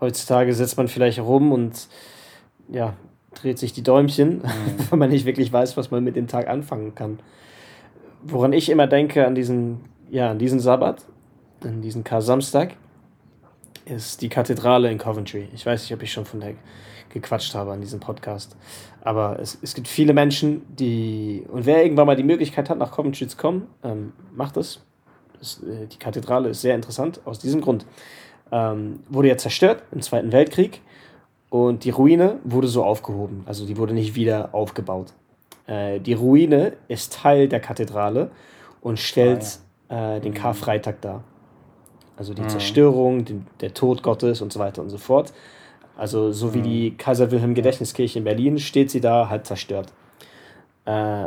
Heutzutage 0.00 0.54
sitzt 0.54 0.76
man 0.76 0.88
vielleicht 0.88 1.20
rum 1.20 1.52
und 1.52 1.88
ja, 2.68 2.94
dreht 3.34 3.58
sich 3.58 3.72
die 3.72 3.82
Däumchen, 3.82 4.38
mhm. 4.38 4.42
weil 4.90 4.98
man 4.98 5.10
nicht 5.10 5.26
wirklich 5.26 5.52
weiß, 5.52 5.76
was 5.76 5.90
man 5.90 6.04
mit 6.04 6.16
dem 6.16 6.26
Tag 6.26 6.48
anfangen 6.48 6.94
kann. 6.94 7.20
Woran 8.22 8.52
ich 8.52 8.70
immer 8.70 8.86
denke 8.86 9.26
an 9.26 9.34
diesen, 9.34 9.80
ja, 10.10 10.30
an 10.30 10.38
diesen 10.38 10.60
Sabbat, 10.60 11.04
an 11.62 11.82
diesen 11.82 12.02
Kar-Samstag, 12.02 12.74
ist 13.88 14.22
die 14.22 14.28
Kathedrale 14.28 14.90
in 14.90 14.98
Coventry. 14.98 15.48
Ich 15.54 15.64
weiß 15.64 15.82
nicht, 15.82 15.94
ob 15.94 16.02
ich 16.02 16.12
schon 16.12 16.24
von 16.24 16.40
der 16.40 16.54
gequatscht 17.10 17.54
habe 17.54 17.72
an 17.72 17.80
diesem 17.80 18.00
Podcast. 18.00 18.56
Aber 19.00 19.38
es, 19.40 19.58
es 19.62 19.74
gibt 19.74 19.88
viele 19.88 20.12
Menschen, 20.12 20.62
die, 20.74 21.44
und 21.48 21.66
wer 21.66 21.82
irgendwann 21.82 22.06
mal 22.06 22.16
die 22.16 22.22
Möglichkeit 22.22 22.68
hat, 22.68 22.78
nach 22.78 22.92
Coventry 22.92 23.26
zu 23.26 23.36
kommen, 23.36 23.66
ähm, 23.82 24.12
macht 24.34 24.56
es. 24.56 24.80
Das, 25.38 25.62
äh, 25.62 25.86
die 25.86 25.98
Kathedrale 25.98 26.50
ist 26.50 26.60
sehr 26.60 26.74
interessant 26.74 27.20
aus 27.24 27.38
diesem 27.38 27.60
Grund. 27.60 27.86
Ähm, 28.50 29.00
wurde 29.08 29.28
ja 29.28 29.36
zerstört 29.36 29.82
im 29.92 30.02
Zweiten 30.02 30.32
Weltkrieg 30.32 30.80
und 31.50 31.84
die 31.84 31.90
Ruine 31.90 32.38
wurde 32.44 32.68
so 32.68 32.84
aufgehoben. 32.84 33.42
Also 33.46 33.66
die 33.66 33.76
wurde 33.76 33.94
nicht 33.94 34.14
wieder 34.14 34.54
aufgebaut. 34.54 35.12
Äh, 35.66 36.00
die 36.00 36.14
Ruine 36.14 36.74
ist 36.88 37.12
Teil 37.12 37.48
der 37.48 37.60
Kathedrale 37.60 38.30
und 38.80 38.98
stellt 38.98 39.60
ah, 39.88 39.94
ja. 39.94 40.16
äh, 40.16 40.20
den 40.20 40.32
mhm. 40.32 40.36
Karfreitag 40.36 41.00
dar. 41.00 41.24
Also 42.18 42.34
die 42.34 42.42
mhm. 42.42 42.48
Zerstörung, 42.48 43.24
den, 43.24 43.46
der 43.60 43.74
Tod 43.74 44.02
Gottes 44.02 44.42
und 44.42 44.52
so 44.52 44.58
weiter 44.58 44.82
und 44.82 44.90
so 44.90 44.98
fort. 44.98 45.32
Also 45.96 46.32
so 46.32 46.54
wie 46.54 46.62
die 46.62 46.90
mhm. 46.90 46.96
Kaiser 46.98 47.30
Wilhelm 47.30 47.54
Gedächtniskirche 47.54 48.18
in 48.18 48.24
Berlin 48.24 48.58
steht 48.58 48.90
sie 48.90 49.00
da 49.00 49.28
halb 49.28 49.46
zerstört. 49.46 49.92
Äh, 50.84 51.26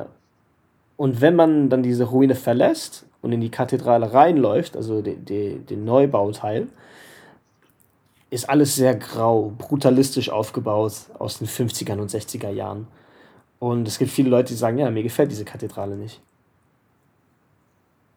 und 0.97 1.21
wenn 1.21 1.35
man 1.35 1.69
dann 1.69 1.81
diese 1.81 2.03
Ruine 2.03 2.35
verlässt 2.35 3.05
und 3.21 3.31
in 3.31 3.41
die 3.41 3.49
Kathedrale 3.49 4.13
reinläuft, 4.13 4.75
also 4.75 5.01
de, 5.01 5.15
de, 5.15 5.59
den 5.59 5.83
Neubauteil, 5.85 6.67
ist 8.29 8.49
alles 8.49 8.75
sehr 8.75 8.95
grau, 8.95 9.53
brutalistisch 9.57 10.29
aufgebaut 10.29 10.93
aus 11.19 11.39
den 11.39 11.47
50er 11.47 11.99
und 11.99 12.09
60er 12.09 12.49
Jahren. 12.49 12.87
Und 13.59 13.87
es 13.87 13.99
gibt 13.99 14.11
viele 14.11 14.29
Leute, 14.29 14.49
die 14.49 14.57
sagen, 14.57 14.77
ja, 14.77 14.89
mir 14.89 15.03
gefällt 15.03 15.31
diese 15.31 15.45
Kathedrale 15.45 15.95
nicht. 15.95 16.21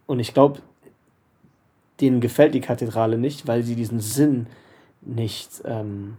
Und 0.06 0.20
ich 0.20 0.32
glaube, 0.32 0.60
denen 2.00 2.20
gefällt 2.20 2.54
die 2.54 2.60
Kathedrale 2.60 3.18
nicht, 3.18 3.46
weil 3.46 3.62
sie 3.62 3.76
diesen 3.76 4.00
Sinn 4.00 4.46
nicht 5.00 5.62
ähm, 5.64 6.16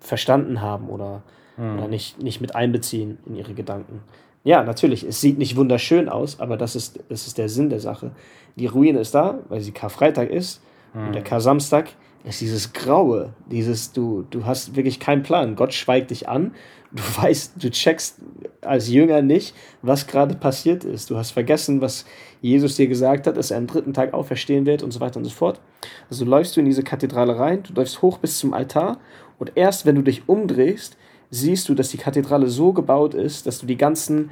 verstanden 0.00 0.60
haben 0.60 0.88
oder, 0.88 1.22
mhm. 1.56 1.78
oder 1.78 1.88
nicht, 1.88 2.22
nicht 2.22 2.40
mit 2.40 2.54
einbeziehen 2.54 3.18
in 3.26 3.36
ihre 3.36 3.54
Gedanken. 3.54 4.00
Ja, 4.42 4.62
natürlich, 4.62 5.04
es 5.04 5.20
sieht 5.20 5.38
nicht 5.38 5.56
wunderschön 5.56 6.08
aus, 6.08 6.38
aber 6.38 6.56
das 6.56 6.76
ist, 6.76 7.00
das 7.08 7.26
ist 7.26 7.38
der 7.38 7.48
Sinn 7.48 7.70
der 7.70 7.80
Sache. 7.80 8.10
Die 8.56 8.66
Ruine 8.66 9.00
ist 9.00 9.14
da, 9.14 9.38
weil 9.48 9.60
sie 9.60 9.72
Karfreitag 9.72 10.30
ist 10.30 10.60
mhm. 10.92 11.06
und 11.06 11.14
der 11.14 11.22
Kar-Samstag 11.22 11.88
ist 12.24 12.40
dieses 12.40 12.72
Graue, 12.72 13.34
dieses, 13.50 13.92
du, 13.92 14.24
du 14.30 14.46
hast 14.46 14.76
wirklich 14.76 14.98
keinen 14.98 15.22
Plan. 15.22 15.56
Gott 15.56 15.74
schweigt 15.74 16.10
dich 16.10 16.28
an, 16.28 16.52
du 16.90 17.02
weißt, 17.22 17.62
du 17.62 17.70
checkst 17.70 18.20
als 18.62 18.88
Jünger 18.88 19.22
nicht, 19.22 19.54
was 19.82 20.06
gerade 20.06 20.34
passiert 20.34 20.84
ist. 20.84 21.10
Du 21.10 21.16
hast 21.16 21.32
vergessen, 21.32 21.80
was 21.80 22.06
Jesus 22.40 22.76
dir 22.76 22.86
gesagt 22.86 23.26
hat, 23.26 23.36
dass 23.36 23.50
er 23.50 23.58
am 23.58 23.66
dritten 23.66 23.92
Tag 23.92 24.14
auferstehen 24.14 24.64
wird 24.64 24.82
und 24.82 24.90
so 24.90 25.00
weiter 25.00 25.18
und 25.18 25.24
so 25.24 25.30
fort. 25.30 25.60
Also 26.08 26.24
läufst 26.24 26.56
du 26.56 26.60
in 26.60 26.66
diese 26.66 26.82
Kathedrale 26.82 27.38
rein, 27.38 27.62
du 27.62 27.74
läufst 27.74 28.00
hoch 28.00 28.18
bis 28.18 28.38
zum 28.38 28.54
Altar 28.54 28.98
und 29.38 29.52
erst 29.54 29.84
wenn 29.84 29.96
du 29.96 30.02
dich 30.02 30.28
umdrehst, 30.28 30.96
siehst 31.30 31.68
du, 31.68 31.74
dass 31.74 31.90
die 31.90 31.98
Kathedrale 31.98 32.48
so 32.48 32.72
gebaut 32.72 33.14
ist, 33.14 33.46
dass 33.46 33.58
du 33.58 33.66
die 33.66 33.76
ganzen, 33.76 34.30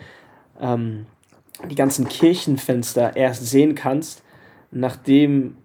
ähm, 0.60 1.06
die 1.68 1.74
ganzen 1.74 2.08
Kirchenfenster 2.08 3.16
erst 3.16 3.46
sehen 3.46 3.74
kannst, 3.74 4.22
nachdem 4.70 5.56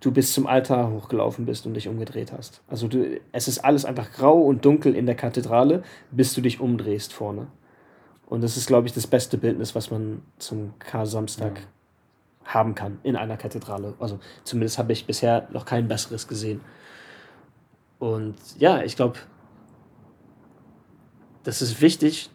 du 0.00 0.12
bis 0.12 0.32
zum 0.32 0.46
Altar 0.46 0.90
hochgelaufen 0.90 1.46
bist 1.46 1.66
und 1.66 1.74
dich 1.74 1.88
umgedreht 1.88 2.32
hast. 2.32 2.62
Also 2.68 2.88
du, 2.88 3.20
es 3.32 3.48
ist 3.48 3.58
alles 3.58 3.84
einfach 3.84 4.12
grau 4.12 4.40
und 4.40 4.64
dunkel 4.64 4.94
in 4.94 5.06
der 5.06 5.14
Kathedrale, 5.14 5.82
bis 6.10 6.34
du 6.34 6.40
dich 6.40 6.60
umdrehst 6.60 7.12
vorne. 7.12 7.48
Und 8.26 8.42
das 8.42 8.56
ist, 8.56 8.66
glaube 8.66 8.86
ich, 8.86 8.92
das 8.92 9.06
beste 9.06 9.38
Bildnis, 9.38 9.74
was 9.74 9.90
man 9.90 10.22
zum 10.38 10.78
Kar-Samstag 10.78 11.58
ja. 11.58 12.52
haben 12.52 12.74
kann 12.74 12.98
in 13.02 13.16
einer 13.16 13.36
Kathedrale. 13.36 13.94
Also 13.98 14.20
zumindest 14.44 14.78
habe 14.78 14.92
ich 14.92 15.06
bisher 15.06 15.48
noch 15.50 15.64
kein 15.64 15.88
besseres 15.88 16.28
gesehen. 16.28 16.60
Und 17.98 18.36
ja, 18.58 18.82
ich 18.82 18.96
glaube, 18.96 19.18
das 21.42 21.62
ist 21.62 21.80
wichtig, 21.80 22.30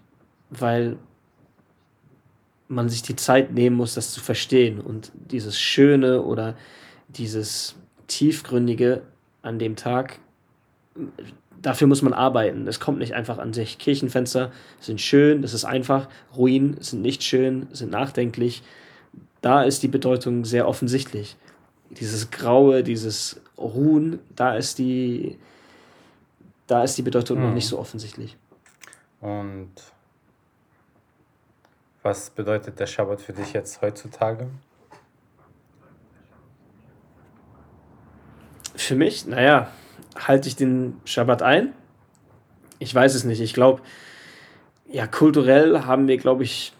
weil 0.50 0.98
man 2.68 2.89
sich 2.89 3.04
die 3.04 3.16
Zeit 3.16 3.54
nehmen 3.54 3.76
muss, 3.76 3.94
das 3.94 4.12
zu 4.12 4.20
verstehen 4.20 4.80
und 4.82 5.12
dieses 5.13 5.60
Schöne 5.60 6.24
oder 6.24 6.56
dieses 7.08 7.76
Tiefgründige 8.08 9.02
an 9.42 9.60
dem 9.60 9.76
Tag, 9.76 10.20
dafür 11.62 11.88
muss 11.88 12.02
man 12.02 12.13
arbeiten. 12.13 12.68
Es 12.68 12.80
kommt 12.80 13.00
nicht 13.00 13.13
einfach 13.13 13.39
an 13.39 13.54
sich. 13.54 13.78
Kirchenfenster 13.78 14.52
sind 14.80 15.02
schön, 15.02 15.42
das 15.42 15.54
ist 15.54 15.66
einfach. 15.66 16.08
Ruinen 16.36 16.80
sind 16.82 17.02
nicht 17.02 17.24
schön, 17.24 17.68
sind 17.72 17.92
nachdenklich. 17.92 18.63
Da 19.42 19.63
ist 19.63 19.84
die 19.84 19.88
Bedeutung 19.88 20.46
sehr 20.46 20.68
offensichtlich. 20.68 21.36
Dieses 21.89 22.32
Graue, 22.32 22.84
dieses 22.84 23.42
Ruhen, 23.58 24.20
da 24.36 24.56
ist 24.56 24.80
die, 24.80 25.38
da 26.68 26.84
ist 26.84 26.98
die 26.98 27.02
Bedeutung 27.02 27.39
mhm. 27.39 27.46
noch 27.46 27.54
nicht 27.54 27.68
so 27.68 27.80
offensichtlich. 27.80 28.38
Und 29.22 29.72
was 32.02 32.30
bedeutet 32.30 32.80
der 32.80 32.88
Schabbat 32.88 33.22
für 33.22 33.34
dich 33.34 33.54
jetzt 33.54 33.82
heutzutage? 33.82 34.50
Für 38.84 38.96
mich, 38.96 39.26
naja, 39.26 39.69
halte 40.15 40.50
ich 40.50 40.58
den 40.58 40.98
Schabbat 41.06 41.41
ein? 41.41 41.74
Ich 42.80 42.93
weiß 42.93 43.15
es 43.15 43.24
nicht. 43.24 43.39
Ich 43.39 43.54
glaube, 43.54 43.82
ja, 44.91 45.08
kulturell 45.08 45.86
haben 45.86 46.10
wir, 46.10 46.17
glaube 46.17 46.43
ich, 46.43 46.74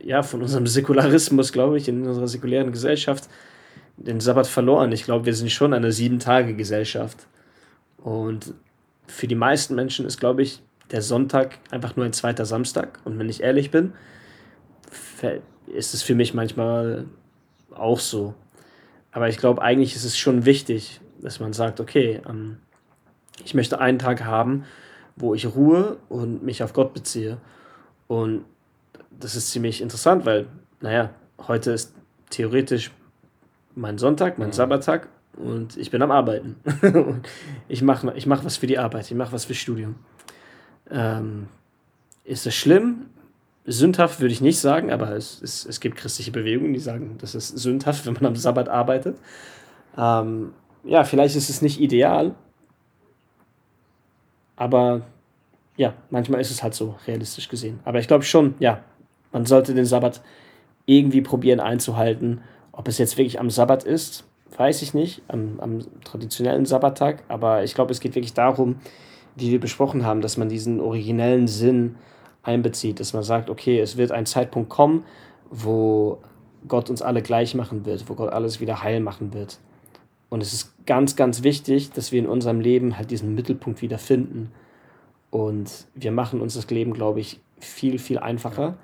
ja, 0.00 0.22
von 0.22 0.42
unserem 0.42 0.68
Säkularismus, 0.68 1.52
glaube 1.52 1.76
ich, 1.76 1.88
in 1.88 2.06
unserer 2.06 2.28
säkulären 2.28 2.70
Gesellschaft 2.70 3.28
den 3.96 4.20
Sabbat 4.20 4.46
verloren. 4.46 4.92
Ich 4.92 5.02
glaube, 5.02 5.26
wir 5.26 5.34
sind 5.34 5.50
schon 5.50 5.74
eine 5.74 5.90
Sieben-Tage-Gesellschaft. 5.90 7.26
Und 7.98 8.54
für 9.08 9.26
die 9.26 9.34
meisten 9.34 9.74
Menschen 9.74 10.06
ist, 10.06 10.18
glaube 10.20 10.42
ich, 10.42 10.62
der 10.92 11.02
Sonntag 11.02 11.58
einfach 11.72 11.96
nur 11.96 12.04
ein 12.04 12.12
zweiter 12.12 12.46
Samstag. 12.46 13.00
Und 13.04 13.18
wenn 13.18 13.28
ich 13.28 13.42
ehrlich 13.42 13.72
bin, 13.72 13.92
ist 15.66 15.94
es 15.94 16.02
für 16.04 16.14
mich 16.14 16.32
manchmal 16.32 17.06
auch 17.74 17.98
so. 17.98 18.34
Aber 19.12 19.28
ich 19.28 19.38
glaube, 19.38 19.62
eigentlich 19.62 19.94
ist 19.94 20.04
es 20.04 20.16
schon 20.16 20.44
wichtig, 20.44 21.00
dass 21.20 21.38
man 21.38 21.52
sagt, 21.52 21.80
okay, 21.80 22.20
ähm, 22.28 22.58
ich 23.44 23.54
möchte 23.54 23.78
einen 23.78 23.98
Tag 23.98 24.24
haben, 24.24 24.64
wo 25.16 25.34
ich 25.34 25.46
ruhe 25.46 25.98
und 26.08 26.42
mich 26.42 26.62
auf 26.62 26.72
Gott 26.72 26.94
beziehe. 26.94 27.38
Und 28.08 28.44
das 29.10 29.36
ist 29.36 29.50
ziemlich 29.50 29.80
interessant, 29.80 30.24
weil, 30.24 30.46
naja, 30.80 31.10
heute 31.46 31.72
ist 31.72 31.94
theoretisch 32.30 32.90
mein 33.74 33.98
Sonntag, 33.98 34.38
mein 34.38 34.48
mhm. 34.48 34.52
Sabbattag 34.52 35.08
und 35.36 35.76
ich 35.76 35.90
bin 35.90 36.02
am 36.02 36.10
Arbeiten. 36.10 36.56
ich 37.68 37.82
mache 37.82 38.12
ich 38.16 38.26
mach 38.26 38.44
was 38.44 38.56
für 38.56 38.66
die 38.66 38.78
Arbeit, 38.78 39.10
ich 39.10 39.16
mache 39.16 39.32
was 39.32 39.44
fürs 39.44 39.58
Studium. 39.58 39.96
Ähm, 40.90 41.48
ist 42.24 42.46
das 42.46 42.54
schlimm? 42.54 43.06
Sündhaft 43.64 44.20
würde 44.20 44.32
ich 44.32 44.40
nicht 44.40 44.58
sagen, 44.58 44.90
aber 44.90 45.12
es, 45.12 45.40
es, 45.40 45.64
es 45.64 45.80
gibt 45.80 45.96
christliche 45.96 46.32
Bewegungen, 46.32 46.72
die 46.72 46.80
sagen, 46.80 47.16
das 47.20 47.34
ist 47.34 47.48
sündhaft, 47.48 48.06
wenn 48.06 48.14
man 48.14 48.26
am 48.26 48.36
Sabbat 48.36 48.68
arbeitet. 48.68 49.18
Ähm, 49.96 50.52
ja, 50.84 51.04
vielleicht 51.04 51.36
ist 51.36 51.48
es 51.48 51.62
nicht 51.62 51.80
ideal, 51.80 52.34
aber 54.56 55.02
ja, 55.76 55.94
manchmal 56.10 56.40
ist 56.40 56.50
es 56.50 56.62
halt 56.62 56.74
so, 56.74 56.96
realistisch 57.06 57.48
gesehen. 57.48 57.80
Aber 57.84 57.98
ich 57.98 58.08
glaube 58.08 58.24
schon, 58.24 58.54
ja, 58.58 58.82
man 59.32 59.46
sollte 59.46 59.74
den 59.74 59.86
Sabbat 59.86 60.22
irgendwie 60.86 61.22
probieren 61.22 61.60
einzuhalten. 61.60 62.40
Ob 62.72 62.88
es 62.88 62.98
jetzt 62.98 63.16
wirklich 63.16 63.38
am 63.38 63.50
Sabbat 63.50 63.84
ist, 63.84 64.24
weiß 64.56 64.82
ich 64.82 64.92
nicht, 64.92 65.22
am, 65.28 65.60
am 65.60 65.80
traditionellen 66.04 66.66
Sabbattag, 66.66 67.22
aber 67.28 67.64
ich 67.64 67.74
glaube, 67.74 67.92
es 67.92 68.00
geht 68.00 68.14
wirklich 68.14 68.34
darum, 68.34 68.76
wie 69.36 69.50
wir 69.50 69.60
besprochen 69.60 70.04
haben, 70.04 70.20
dass 70.20 70.36
man 70.36 70.48
diesen 70.48 70.80
originellen 70.80 71.48
Sinn 71.48 71.96
einbezieht, 72.42 73.00
dass 73.00 73.12
man 73.12 73.22
sagt, 73.22 73.50
okay, 73.50 73.80
es 73.80 73.96
wird 73.96 74.12
ein 74.12 74.26
Zeitpunkt 74.26 74.68
kommen, 74.68 75.04
wo 75.50 76.18
Gott 76.68 76.90
uns 76.90 77.02
alle 77.02 77.22
gleich 77.22 77.54
machen 77.54 77.84
wird, 77.84 78.08
wo 78.08 78.14
Gott 78.14 78.32
alles 78.32 78.60
wieder 78.60 78.82
heil 78.82 79.00
machen 79.00 79.32
wird. 79.34 79.58
Und 80.28 80.42
es 80.42 80.52
ist 80.52 80.86
ganz, 80.86 81.14
ganz 81.16 81.42
wichtig, 81.42 81.92
dass 81.92 82.10
wir 82.10 82.18
in 82.18 82.26
unserem 82.26 82.60
Leben 82.60 82.96
halt 82.96 83.10
diesen 83.10 83.34
Mittelpunkt 83.34 83.82
wieder 83.82 83.98
finden. 83.98 84.50
Und 85.30 85.86
wir 85.94 86.12
machen 86.12 86.40
uns 86.40 86.54
das 86.54 86.68
Leben, 86.70 86.94
glaube 86.94 87.20
ich, 87.20 87.40
viel, 87.58 87.98
viel 87.98 88.18
einfacher, 88.18 88.76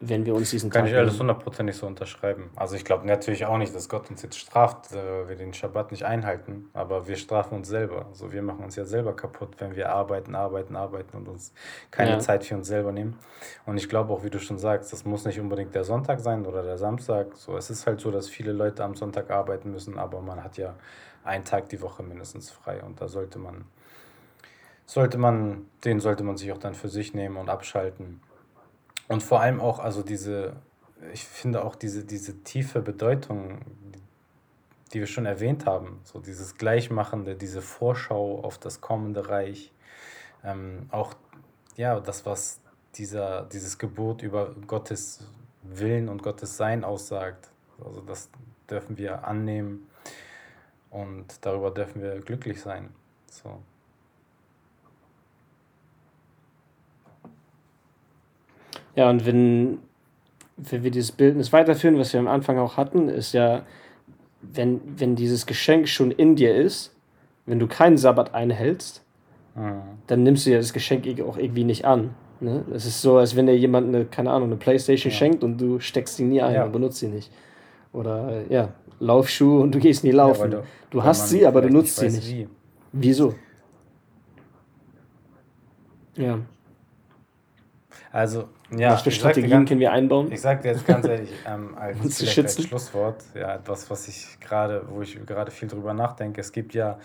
wenn 0.00 0.24
wir 0.24 0.34
uns 0.34 0.50
diesen 0.50 0.70
Kann 0.70 0.84
Tag 0.84 0.92
ich 0.92 0.96
alles 0.96 1.18
hundertprozentig 1.18 1.76
so 1.76 1.86
unterschreiben. 1.86 2.50
Also 2.54 2.76
ich 2.76 2.84
glaube 2.84 3.04
natürlich 3.04 3.46
auch 3.46 3.58
nicht, 3.58 3.74
dass 3.74 3.88
Gott 3.88 4.08
uns 4.10 4.22
jetzt 4.22 4.38
straft, 4.38 4.94
weil 4.94 5.24
äh, 5.24 5.28
wir 5.28 5.36
den 5.36 5.52
Schabbat 5.52 5.90
nicht 5.90 6.04
einhalten, 6.04 6.70
aber 6.72 7.08
wir 7.08 7.16
strafen 7.16 7.56
uns 7.56 7.68
selber. 7.68 8.06
Also 8.06 8.32
wir 8.32 8.42
machen 8.42 8.64
uns 8.64 8.76
ja 8.76 8.84
selber 8.84 9.16
kaputt, 9.16 9.56
wenn 9.58 9.74
wir 9.74 9.90
arbeiten, 9.90 10.36
arbeiten, 10.36 10.76
arbeiten 10.76 11.16
und 11.16 11.28
uns 11.28 11.52
keine 11.90 12.12
ja. 12.12 12.18
Zeit 12.20 12.44
für 12.44 12.54
uns 12.54 12.68
selber 12.68 12.92
nehmen. 12.92 13.18
Und 13.66 13.76
ich 13.76 13.88
glaube 13.88 14.12
auch, 14.12 14.22
wie 14.22 14.30
du 14.30 14.38
schon 14.38 14.58
sagst, 14.58 14.92
das 14.92 15.04
muss 15.04 15.24
nicht 15.24 15.40
unbedingt 15.40 15.74
der 15.74 15.84
Sonntag 15.84 16.20
sein 16.20 16.46
oder 16.46 16.62
der 16.62 16.78
Samstag. 16.78 17.34
So, 17.34 17.56
es 17.56 17.68
ist 17.68 17.86
halt 17.86 18.00
so, 18.00 18.12
dass 18.12 18.28
viele 18.28 18.52
Leute 18.52 18.84
am 18.84 18.94
Sonntag 18.94 19.30
arbeiten 19.30 19.72
müssen, 19.72 19.98
aber 19.98 20.20
man 20.20 20.44
hat 20.44 20.58
ja 20.58 20.74
einen 21.24 21.44
Tag 21.44 21.68
die 21.70 21.82
Woche 21.82 22.04
mindestens 22.04 22.50
frei 22.50 22.82
und 22.84 23.00
da 23.00 23.08
sollte 23.08 23.38
man 23.40 23.64
sollte 24.86 25.18
man 25.18 25.66
den 25.84 26.00
sollte 26.00 26.22
man 26.22 26.38
sich 26.38 26.50
auch 26.52 26.58
dann 26.58 26.72
für 26.72 26.88
sich 26.88 27.12
nehmen 27.12 27.36
und 27.36 27.50
abschalten 27.50 28.22
und 29.08 29.22
vor 29.22 29.40
allem 29.40 29.60
auch, 29.60 29.78
also 29.78 30.02
diese, 30.02 30.56
ich 31.12 31.24
finde 31.24 31.64
auch 31.64 31.74
diese, 31.74 32.04
diese 32.04 32.42
tiefe 32.44 32.80
Bedeutung, 32.80 33.60
die 34.92 35.00
wir 35.00 35.06
schon 35.06 35.26
erwähnt 35.26 35.66
haben, 35.66 36.00
so 36.04 36.20
dieses 36.20 36.56
Gleichmachende, 36.56 37.34
diese 37.34 37.62
Vorschau 37.62 38.40
auf 38.42 38.58
das 38.58 38.80
kommende 38.80 39.28
Reich, 39.28 39.72
ähm, 40.44 40.86
auch 40.90 41.14
ja, 41.76 42.00
das, 42.00 42.26
was 42.26 42.60
dieser, 42.94 43.44
dieses 43.44 43.78
Gebot 43.78 44.22
über 44.22 44.54
Gottes 44.66 45.26
Willen 45.62 46.08
und 46.08 46.22
Gottes 46.22 46.56
Sein 46.56 46.84
aussagt. 46.84 47.50
Also 47.84 48.00
das 48.00 48.30
dürfen 48.68 48.98
wir 48.98 49.24
annehmen 49.24 49.88
und 50.90 51.44
darüber 51.44 51.70
dürfen 51.70 52.02
wir 52.02 52.20
glücklich 52.20 52.60
sein. 52.60 52.90
So. 53.30 53.62
Ja, 58.98 59.08
und 59.10 59.24
wenn, 59.24 59.78
wenn 60.56 60.82
wir 60.82 60.90
dieses 60.90 61.12
Bildnis 61.12 61.52
weiterführen, 61.52 62.00
was 62.00 62.12
wir 62.12 62.18
am 62.18 62.26
Anfang 62.26 62.58
auch 62.58 62.76
hatten, 62.76 63.08
ist 63.08 63.32
ja, 63.32 63.62
wenn, 64.42 64.80
wenn 64.96 65.14
dieses 65.14 65.46
Geschenk 65.46 65.86
schon 65.86 66.10
in 66.10 66.34
dir 66.34 66.56
ist, 66.56 66.92
wenn 67.46 67.60
du 67.60 67.68
keinen 67.68 67.96
Sabbat 67.96 68.34
einhältst, 68.34 69.04
mhm. 69.54 69.82
dann 70.08 70.24
nimmst 70.24 70.46
du 70.46 70.50
ja 70.50 70.56
das 70.56 70.72
Geschenk 70.72 71.06
auch 71.20 71.38
irgendwie 71.38 71.62
nicht 71.62 71.84
an. 71.84 72.10
Ne? 72.40 72.64
Es 72.74 72.86
ist 72.86 73.00
so, 73.00 73.18
als 73.18 73.36
wenn 73.36 73.46
dir 73.46 73.56
jemand 73.56 73.86
eine, 73.86 74.04
keine 74.04 74.32
Ahnung, 74.32 74.48
eine 74.48 74.56
Playstation 74.56 75.12
ja. 75.12 75.16
schenkt 75.16 75.44
und 75.44 75.60
du 75.60 75.78
steckst 75.78 76.16
sie 76.16 76.24
nie 76.24 76.42
ein 76.42 76.54
ja. 76.56 76.64
und 76.64 76.72
benutzt 76.72 76.98
sie 76.98 77.06
nicht. 77.06 77.30
Oder 77.92 78.42
ja, 78.48 78.70
Laufschuhe 78.98 79.60
und 79.60 79.72
du 79.76 79.78
gehst 79.78 80.02
nie 80.02 80.10
laufen. 80.10 80.50
Ja, 80.50 80.58
du, 80.58 80.64
du 80.90 81.04
hast 81.04 81.28
sie, 81.28 81.46
aber 81.46 81.62
du 81.62 81.68
nutzt 81.70 81.98
sie 81.98 82.10
nicht. 82.10 82.28
Wie. 82.28 82.48
Wieso? 82.90 83.36
Ja. 86.16 86.40
Also, 88.18 88.48
ja, 88.76 88.94
Was 88.94 89.02
für 89.02 89.12
Strategien 89.12 89.50
ganz, 89.50 89.68
können 89.68 89.78
wir 89.78 89.92
einbauen? 89.92 90.32
Ich 90.32 90.40
sage 90.40 90.60
dir 90.60 90.72
jetzt 90.72 90.84
ganz 90.84 91.06
ehrlich, 91.06 91.30
ähm, 91.46 91.78
als, 91.78 92.20
als 92.36 92.64
Schlusswort, 92.64 93.22
ja, 93.32 93.54
etwas, 93.54 93.88
was 93.90 94.08
ich 94.08 94.40
gerade, 94.40 94.82
wo 94.88 95.02
ich 95.02 95.24
gerade 95.24 95.52
viel 95.52 95.68
drüber 95.68 95.94
nachdenke, 95.94 96.40
es 96.40 96.50
gibt 96.50 96.74
ja 96.74 96.98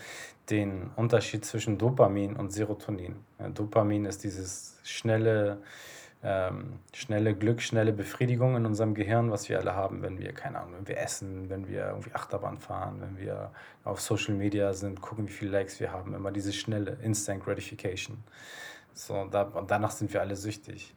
den 0.49 0.89
Unterschied 0.95 1.45
zwischen 1.45 1.77
Dopamin 1.77 2.35
und 2.35 2.51
Serotonin. 2.51 3.17
Ja, 3.37 3.49
Dopamin 3.49 4.05
ist 4.05 4.23
dieses 4.23 4.79
schnelle, 4.83 5.59
ähm, 6.23 6.79
schnelle 6.93 7.35
Glück, 7.35 7.61
schnelle 7.61 7.93
Befriedigung 7.93 8.55
in 8.55 8.65
unserem 8.65 8.95
Gehirn, 8.95 9.29
was 9.29 9.47
wir 9.49 9.59
alle 9.59 9.75
haben, 9.75 10.01
wenn 10.01 10.17
wir, 10.17 10.33
keine 10.33 10.61
Ahnung, 10.61 10.73
wenn 10.79 10.87
wir 10.87 10.97
essen, 10.97 11.47
wenn 11.47 11.67
wir 11.67 11.89
irgendwie 11.89 12.15
Achterbahn 12.15 12.57
fahren, 12.57 13.01
wenn 13.01 13.23
wir 13.23 13.51
auf 13.83 14.01
Social 14.01 14.33
Media 14.33 14.73
sind, 14.73 14.99
gucken, 14.99 15.27
wie 15.27 15.31
viele 15.31 15.51
Likes 15.51 15.79
wir 15.79 15.91
haben. 15.91 16.15
Immer 16.15 16.31
diese 16.31 16.53
schnelle 16.53 16.97
Instant 17.03 17.43
Gratification. 17.45 18.17
So, 18.95 19.27
da, 19.29 19.43
und 19.43 19.69
danach 19.69 19.91
sind 19.91 20.11
wir 20.11 20.19
alle 20.19 20.35
süchtig. 20.35 20.95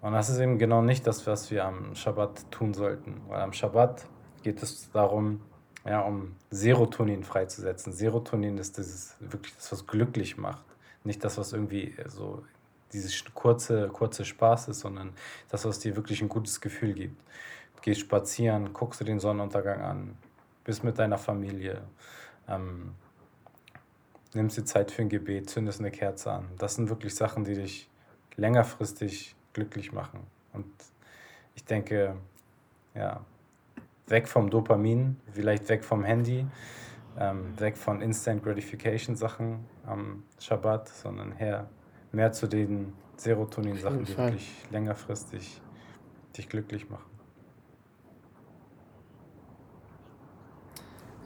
Und 0.00 0.12
das 0.12 0.30
ist 0.30 0.38
eben 0.38 0.58
genau 0.58 0.82
nicht 0.82 1.06
das, 1.06 1.26
was 1.26 1.50
wir 1.50 1.64
am 1.64 1.94
Schabbat 1.94 2.50
tun 2.50 2.72
sollten. 2.72 3.20
Weil 3.28 3.40
am 3.40 3.52
Schabbat 3.52 4.06
geht 4.42 4.62
es 4.62 4.90
darum, 4.92 5.40
ja, 5.84 6.00
um 6.00 6.36
Serotonin 6.50 7.24
freizusetzen. 7.24 7.92
Serotonin 7.92 8.58
ist 8.58 8.78
dieses, 8.78 9.16
wirklich 9.20 9.54
das, 9.56 9.72
was 9.72 9.86
glücklich 9.86 10.36
macht. 10.38 10.64
Nicht 11.04 11.24
das, 11.24 11.38
was 11.38 11.52
irgendwie 11.52 11.94
so 12.06 12.42
dieses 12.92 13.24
kurze, 13.34 13.88
kurze 13.88 14.24
Spaß 14.24 14.68
ist, 14.68 14.80
sondern 14.80 15.12
das, 15.48 15.64
was 15.64 15.78
dir 15.78 15.96
wirklich 15.96 16.22
ein 16.22 16.28
gutes 16.28 16.60
Gefühl 16.60 16.94
gibt. 16.94 17.22
Gehst 17.82 18.00
spazieren, 18.00 18.72
guckst 18.74 19.00
du 19.00 19.04
den 19.04 19.20
Sonnenuntergang 19.20 19.80
an, 19.80 20.18
bist 20.64 20.84
mit 20.84 20.98
deiner 20.98 21.16
Familie, 21.16 21.82
ähm, 22.46 22.92
nimmst 24.34 24.58
dir 24.58 24.64
Zeit 24.64 24.90
für 24.90 25.02
ein 25.02 25.08
Gebet, 25.08 25.48
zündest 25.48 25.80
eine 25.80 25.90
Kerze 25.90 26.30
an. 26.30 26.48
Das 26.58 26.74
sind 26.74 26.90
wirklich 26.90 27.14
Sachen, 27.14 27.44
die 27.44 27.54
dich 27.54 27.88
längerfristig 28.36 29.34
glücklich 29.60 29.92
machen. 29.92 30.20
Und 30.54 30.66
ich 31.54 31.64
denke, 31.64 32.16
ja, 32.94 33.20
weg 34.06 34.26
vom 34.26 34.48
Dopamin, 34.48 35.16
vielleicht 35.32 35.68
weg 35.68 35.84
vom 35.84 36.02
Handy, 36.02 36.46
ähm, 37.18 37.58
weg 37.58 37.76
von 37.76 38.00
Instant 38.00 38.42
Gratification 38.42 39.16
Sachen 39.16 39.66
am 39.86 40.22
Schabbat, 40.38 40.88
sondern 40.88 41.32
her 41.32 41.68
mehr 42.12 42.32
zu 42.32 42.46
den 42.46 42.94
Serotonin 43.16 43.76
Sachen, 43.76 44.04
die 44.04 44.16
wirklich 44.16 44.50
längerfristig 44.70 45.60
dich 46.36 46.48
glücklich 46.48 46.88
machen. 46.88 47.10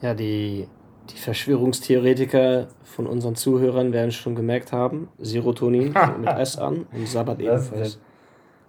Ja, 0.01 0.13
die, 0.13 0.67
die 1.11 1.17
Verschwörungstheoretiker 1.17 2.69
von 2.83 3.07
unseren 3.07 3.37
Zuhörern 3.37 3.93
werden 3.93 4.11
schon 4.11 4.35
gemerkt 4.35 4.73
haben, 4.73 5.09
Serotonin 5.19 5.95
mit 6.19 6.29
S 6.39 6.59
an 6.59 6.87
und 6.93 7.09
Sabbat 7.09 7.41
ebenfalls. 7.41 8.01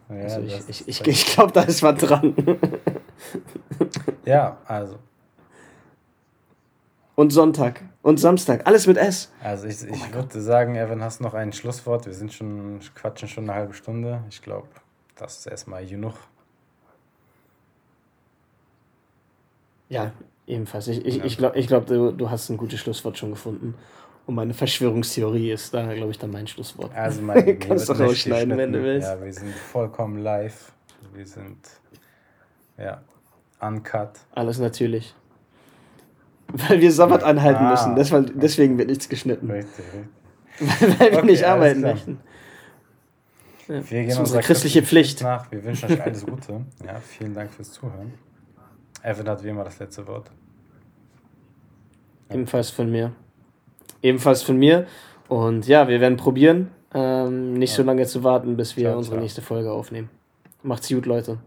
Ja, 0.09 0.15
also 0.15 0.41
ich 0.41 0.69
ich, 0.69 0.87
ich, 0.87 1.07
ich 1.07 1.25
glaube, 1.25 1.51
da 1.51 1.61
ist 1.61 1.81
was 1.81 1.99
dran. 1.99 2.35
ja, 4.25 4.57
also. 4.65 4.99
Und 7.15 7.31
Sonntag 7.31 7.81
und 8.01 8.19
Samstag, 8.19 8.67
alles 8.67 8.87
mit 8.87 8.97
S. 8.97 9.31
Also 9.41 9.67
ich, 9.67 9.81
ich 9.81 10.03
oh 10.11 10.13
würde 10.13 10.41
sagen, 10.41 10.75
Evan, 10.75 11.01
hast 11.01 11.21
noch 11.21 11.33
ein 11.33 11.53
Schlusswort. 11.53 12.05
Wir 12.05 12.13
sind 12.13 12.33
schon, 12.33 12.79
quatschen 12.93 13.27
schon 13.29 13.45
eine 13.45 13.55
halbe 13.55 13.73
Stunde. 13.73 14.23
Ich 14.29 14.41
glaube, 14.41 14.67
das 15.15 15.39
ist 15.39 15.47
erstmal 15.47 15.85
genug. 15.85 16.13
Ja, 19.87 20.11
ebenfalls. 20.45 20.87
Ich, 20.87 21.05
ich, 21.05 21.17
ja. 21.17 21.25
ich 21.25 21.37
glaube, 21.37 21.57
ich 21.57 21.67
glaub, 21.67 21.85
du, 21.85 22.11
du 22.11 22.29
hast 22.29 22.49
ein 22.49 22.57
gutes 22.57 22.79
Schlusswort 22.79 23.17
schon 23.17 23.31
gefunden. 23.31 23.75
Und 24.25 24.35
meine 24.35 24.53
Verschwörungstheorie 24.53 25.51
ist 25.51 25.73
da, 25.73 25.93
glaube 25.93 26.11
ich, 26.11 26.17
dann 26.17 26.31
mein 26.31 26.47
Schlusswort. 26.47 26.91
Also 26.95 27.21
mein 27.21 27.59
Kannst 27.59 27.89
du 27.89 27.93
rausschneiden, 27.93 28.57
wenn 28.57 28.73
du 28.73 28.81
willst. 28.81 29.07
Ja, 29.07 29.23
wir 29.23 29.31
sind 29.31 29.53
vollkommen 29.53 30.17
live. 30.19 30.71
Wir 31.13 31.27
sind, 31.27 31.57
ja, 32.77 33.01
uncut. 33.59 34.09
Alles 34.33 34.59
natürlich. 34.59 35.13
Weil 36.47 36.81
wir 36.81 36.91
Sabbat 36.91 37.23
anhalten 37.23 37.65
ah, 37.65 37.71
müssen. 37.71 37.95
Deswegen, 37.95 38.39
deswegen 38.39 38.77
wird 38.77 38.89
nichts 38.89 39.07
geschnitten. 39.09 39.49
Richtig, 39.49 39.85
richtig. 40.61 40.99
Weil 40.99 41.11
wir 41.11 41.17
okay, 41.19 41.25
nicht 41.27 41.43
arbeiten 41.43 41.81
möchten. 41.81 42.19
Ja, 43.67 43.75
wir 43.75 43.83
gehen 43.83 44.05
das 44.05 44.15
ist 44.15 44.19
unsere 44.19 44.41
christliche 44.41 44.83
Pflicht. 44.83 45.21
Nach. 45.21 45.51
Wir 45.51 45.63
wünschen 45.63 45.91
euch 45.91 46.01
alles 46.01 46.25
Gute. 46.25 46.65
Ja, 46.85 46.99
vielen 46.99 47.33
Dank 47.33 47.51
fürs 47.51 47.71
Zuhören. 47.71 48.13
Evan 49.03 49.29
hat 49.29 49.43
wie 49.43 49.49
immer 49.49 49.63
das 49.63 49.79
letzte 49.79 50.05
Wort. 50.07 50.31
Ebenfalls 52.29 52.71
von 52.71 52.91
mir 52.91 53.11
ebenfalls 54.05 54.43
von 54.43 54.57
mir. 54.57 54.85
Und 55.27 55.67
ja, 55.67 55.87
wir 55.87 55.99
werden 55.99 56.17
probieren, 56.17 56.71
ähm, 56.93 57.53
nicht 57.53 57.71
ja. 57.71 57.77
so 57.77 57.83
lange 57.83 58.05
zu 58.05 58.23
warten, 58.23 58.55
bis 58.55 58.77
wir 58.77 58.85
ciao, 58.85 58.97
unsere 58.97 59.15
ciao. 59.15 59.21
nächste 59.23 59.41
Folge 59.41 59.71
aufnehmen. 59.71 60.09
Macht's 60.61 60.89
gut, 60.89 61.05
Leute. 61.05 61.39